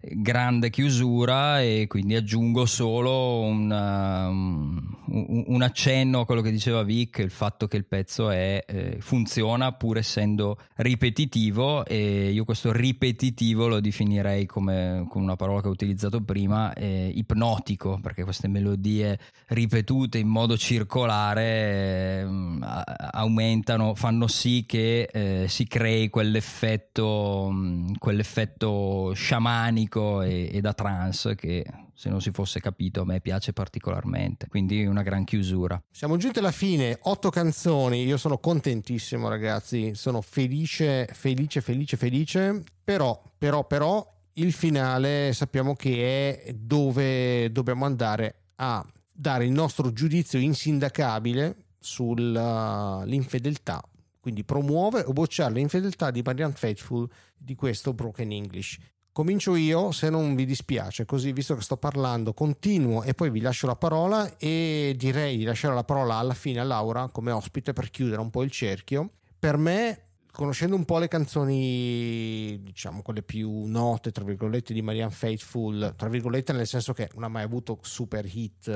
[0.00, 6.82] Grande chiusura e quindi aggiungo solo un, um, un- un accenno a quello che diceva
[6.82, 12.72] Vic, il fatto che il pezzo è, eh, funziona pur essendo ripetitivo e io questo
[12.72, 18.48] ripetitivo lo definirei come con una parola che ho utilizzato prima, eh, ipnotico, perché queste
[18.48, 19.18] melodie
[19.48, 22.22] ripetute in modo circolare
[22.60, 30.72] a- aumentano, fanno sì che eh, si crei quell'effetto, mh, quell'effetto sciamanico e, e da
[30.72, 31.64] trance che
[31.94, 34.46] se non si fosse capito a me piace particolarmente.
[34.48, 35.82] Quindi una gran chiusura.
[35.90, 42.62] Siamo giunti alla fine, otto canzoni, io sono contentissimo ragazzi, sono felice, felice, felice, felice,
[42.84, 49.92] però, però, però il finale sappiamo che è dove dobbiamo andare a dare il nostro
[49.92, 53.82] giudizio insindacabile sull'infedeltà,
[54.20, 58.78] quindi promuove o bocciare l'infedeltà di Marianne Faithful di questo Broken English.
[59.16, 63.40] Comincio io, se non vi dispiace, così visto che sto parlando, continuo e poi vi
[63.40, 67.72] lascio la parola e direi di lasciare la parola alla fine a Laura come ospite
[67.72, 69.12] per chiudere un po' il cerchio.
[69.38, 75.14] Per me, conoscendo un po' le canzoni, diciamo quelle più note, tra virgolette, di Marianne
[75.14, 78.74] Faithful, tra virgolette nel senso che non ha mai avuto super hit, eh,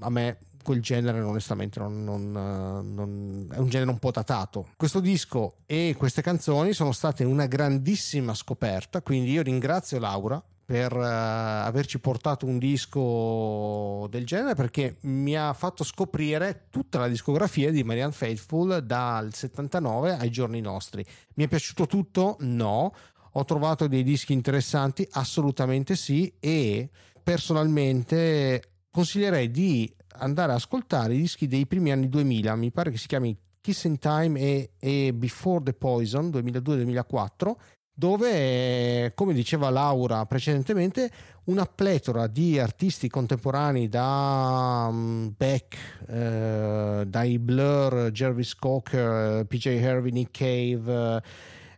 [0.00, 4.68] a me quel genere onestamente non, non, non- è un genere un po' datato.
[4.76, 10.92] Questo disco e queste canzoni sono state una grandissima scoperta, quindi io ringrazio Laura per
[10.92, 17.70] eh, averci portato un disco del genere perché mi ha fatto scoprire tutta la discografia
[17.70, 21.04] di Marianne Faithful dal 79 ai giorni nostri.
[21.34, 22.36] Mi è piaciuto tutto?
[22.40, 22.94] No.
[23.32, 25.06] Ho trovato dei dischi interessanti?
[25.12, 26.90] Assolutamente sì e
[27.22, 32.98] personalmente consiglierei di andare a ascoltare i dischi dei primi anni 2000, mi pare che
[32.98, 37.54] si chiami Kiss in Time e, e Before the Poison 2002-2004
[37.94, 41.10] dove, come diceva Laura precedentemente,
[41.44, 45.76] una pletora di artisti contemporanei da mm, Beck,
[46.08, 51.22] eh, dai Blur, Jervis Cocker, PJ Harvey, Nick Cave,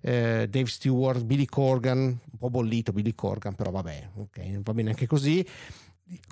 [0.01, 4.91] eh, Dave Stewart, Billy Corgan, un po' bollito Billy Corgan, però vabbè, ok, va bene
[4.91, 5.47] anche così.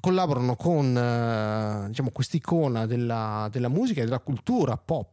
[0.01, 5.11] Collaborano con eh, diciamo quest'icona della, della musica e della cultura pop.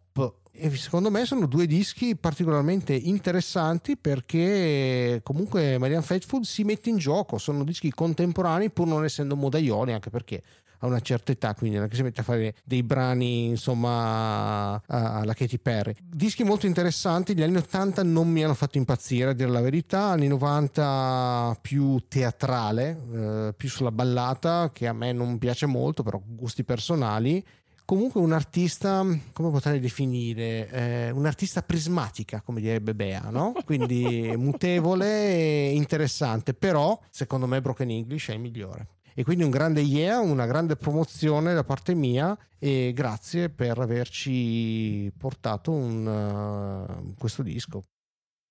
[0.51, 6.97] E secondo me sono due dischi particolarmente interessanti perché comunque Marianne Faithful si mette in
[6.97, 10.41] gioco, sono dischi contemporanei pur non essendo modaioli anche perché
[10.79, 14.73] ha una certa età, quindi non è che si mette a fare dei brani insomma
[14.73, 14.81] a-
[15.19, 15.93] alla Katy Perry.
[16.01, 20.03] Dischi molto interessanti, gli anni 80 non mi hanno fatto impazzire a dire la verità,
[20.03, 26.21] anni 90 più teatrale, eh, più sulla ballata che a me non piace molto, però
[26.25, 27.43] gusti personali
[27.89, 29.03] comunque un artista,
[29.33, 30.69] come potrei definire?
[30.69, 33.51] Eh, un'artista prismatica, come direbbe Bea, no?
[33.65, 38.87] Quindi mutevole e interessante, però secondo me Broken English è il migliore.
[39.19, 45.11] E quindi un grande yeah, una grande promozione da parte mia e grazie per averci
[45.17, 47.83] portato un, uh, questo disco.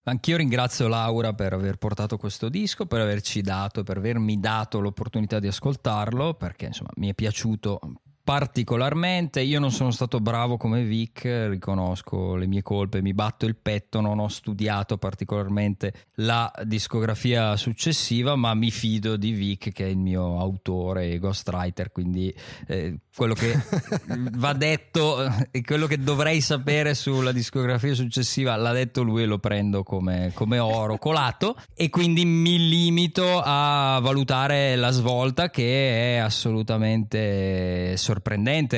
[0.02, 5.38] Anch'io ringrazio Laura per aver portato questo disco, per averci dato, per avermi dato l'opportunità
[5.38, 7.80] di ascoltarlo, perché insomma mi è piaciuto
[8.28, 9.40] particolarmente.
[9.40, 14.02] Io non sono stato bravo come Vic, riconosco le mie colpe, mi batto il petto,
[14.02, 19.96] non ho studiato particolarmente la discografia successiva, ma mi fido di Vic che è il
[19.96, 22.30] mio autore e ghostwriter, quindi
[22.66, 23.58] eh, quello che
[24.36, 25.16] va detto
[25.50, 30.32] e quello che dovrei sapere sulla discografia successiva l'ha detto lui e lo prendo come,
[30.34, 38.16] come oro colato e quindi mi limito a valutare la svolta che è assolutamente sorprendente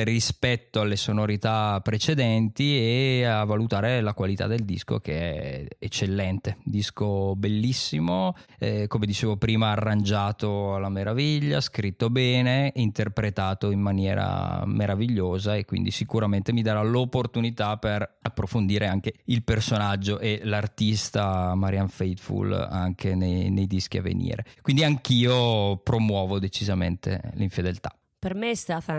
[0.03, 6.57] rispetto alle sonorità precedenti e a valutare la qualità del disco che è eccellente.
[6.63, 15.55] Disco bellissimo eh, come dicevo prima arrangiato alla meraviglia scritto bene interpretato in maniera meravigliosa
[15.55, 22.53] e quindi sicuramente mi darà l'opportunità per approfondire anche il personaggio e l'artista Marianne Faithful
[22.53, 24.45] anche nei, nei dischi a venire.
[24.61, 28.93] Quindi anch'io promuovo decisamente l'infedeltà Per me è stata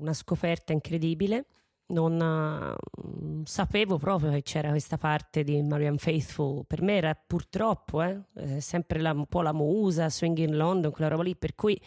[0.00, 1.44] una, scoperta incredibile.
[1.88, 6.64] Non eh, sapevo proprio che c'era questa parte di Marianne Faithful.
[6.66, 10.90] Per me era purtroppo eh, eh, sempre la- un po' la musa, Swing in London,
[10.90, 11.36] quella roba lì.
[11.36, 11.78] Per cui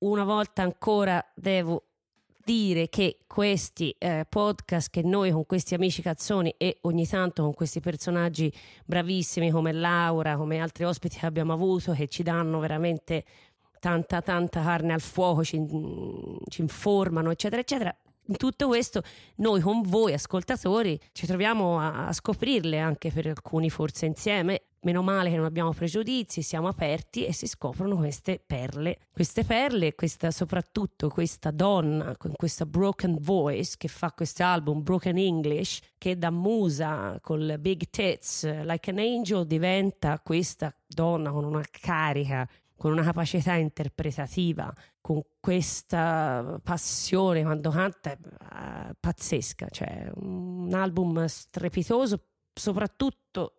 [0.00, 1.84] una volta ancora devo
[2.44, 7.54] dire che questi eh, podcast che noi con questi amici cazzoni e ogni tanto con
[7.54, 8.52] questi personaggi
[8.84, 13.24] bravissimi come Laura, come altri ospiti che abbiamo avuto che ci danno veramente
[13.78, 15.64] tanta tanta carne al fuoco, ci,
[16.48, 17.96] ci informano, eccetera, eccetera.
[18.28, 19.02] In tutto questo
[19.36, 24.64] noi con voi ascoltatori ci troviamo a, a scoprirle anche per alcuni forse insieme.
[24.82, 28.98] Meno male che non abbiamo pregiudizi, siamo aperti e si scoprono queste perle.
[29.10, 35.16] Queste perle, questa, soprattutto questa donna con questa broken voice che fa questo album Broken
[35.16, 41.64] English, che da musa col big tits like an angel diventa questa donna con una
[41.68, 42.48] carica
[42.78, 51.26] con una capacità interpretativa, con questa passione quando canta è eh, pazzesca, cioè un album
[51.26, 52.22] strepitoso
[52.54, 53.56] soprattutto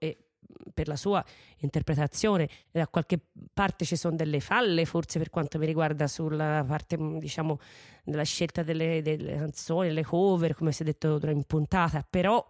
[0.74, 1.24] per la sua
[1.58, 3.20] interpretazione da qualche
[3.54, 7.60] parte ci sono delle falle forse per quanto mi riguarda sulla parte diciamo
[8.04, 12.46] della scelta delle, delle canzoni, le cover come si è detto in puntata però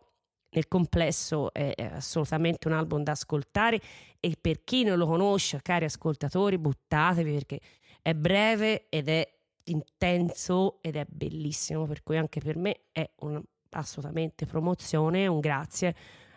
[0.51, 3.79] nel complesso è assolutamente un album da ascoltare
[4.19, 7.59] e per chi non lo conosce, cari ascoltatori, buttatevi perché
[8.01, 9.27] è breve ed è
[9.65, 15.95] intenso ed è bellissimo, per cui anche per me è un, assolutamente promozione, un grazie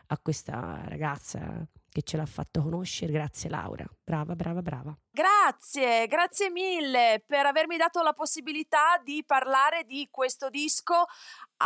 [0.08, 4.96] a questa ragazza che ce l'ha fatto conoscere, grazie Laura, brava, brava, brava.
[5.10, 11.04] Grazie, grazie mille per avermi dato la possibilità di parlare di questo disco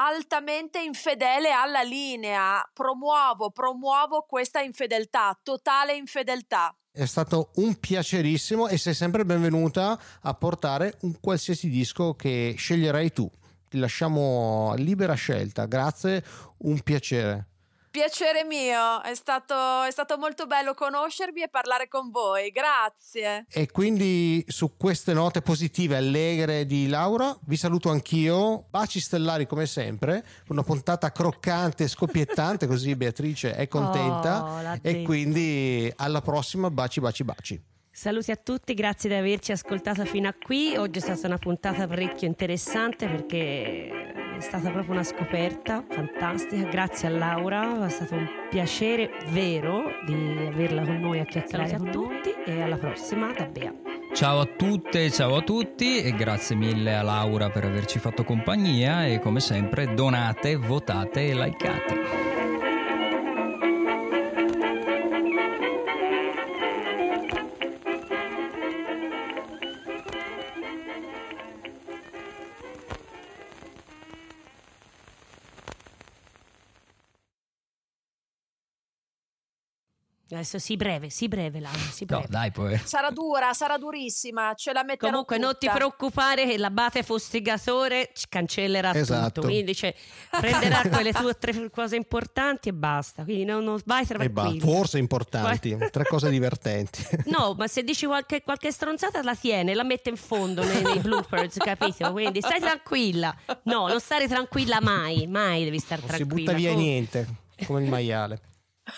[0.04, 2.62] altamente infedele alla linea.
[2.72, 6.74] Promuovo, promuovo questa infedeltà, totale infedeltà.
[6.92, 13.12] È stato un piacerissimo e sei sempre benvenuta a portare un qualsiasi disco che sceglierai
[13.12, 13.30] tu.
[13.68, 15.66] Ti lasciamo libera scelta.
[15.66, 16.24] Grazie,
[16.58, 17.48] un piacere.
[17.96, 22.50] Piacere mio, è stato, è stato molto bello conoscervi e parlare con voi.
[22.50, 23.46] Grazie.
[23.48, 28.66] E quindi su queste note positive, allegre di Laura, vi saluto anch'io.
[28.68, 34.44] Baci stellari come sempre, una puntata croccante e scoppiettante, così Beatrice è contenta.
[34.44, 37.62] Oh, e quindi alla prossima, baci, baci, baci.
[37.98, 40.76] Saluti a tutti, grazie di averci ascoltato fino a qui.
[40.76, 43.88] Oggi è stata una puntata parecchio interessante perché
[44.36, 46.68] è stata proprio una scoperta fantastica.
[46.68, 51.78] Grazie a Laura, è stato un piacere vero di averla con noi a chiacchierare a
[51.78, 53.72] con tutti e alla prossima da Bea.
[54.12, 59.06] Ciao a tutte ciao a tutti e grazie mille a Laura per averci fatto compagnia
[59.06, 62.35] e come sempre donate, votate e likeate.
[80.28, 82.26] Adesso si breve, si breve Laura, si No, breve.
[82.28, 82.76] dai, poi.
[82.82, 85.74] Sarà dura, sarà durissima, ce la metterò Comunque non ti tutta.
[85.74, 89.40] preoccupare che l'abate fustigatore ci cancellerà Esatto.
[89.42, 89.94] tutto, quindi cioè,
[90.30, 94.50] prenderà quelle tue tre cose importanti e basta, quindi non, non vai E basta.
[94.50, 94.66] tranquillo.
[94.76, 97.04] Forse importanti, tre cose divertenti.
[97.26, 100.98] No, ma se dici qualche, qualche stronzata la tiene, la mette in fondo nei, nei
[100.98, 102.10] bloopers, capito?
[102.10, 103.32] Quindi stai tranquilla.
[103.64, 106.50] No, non stare tranquilla mai, mai devi stare Non si tranquilla.
[106.52, 107.26] butta via Com- niente,
[107.64, 108.40] come il maiale.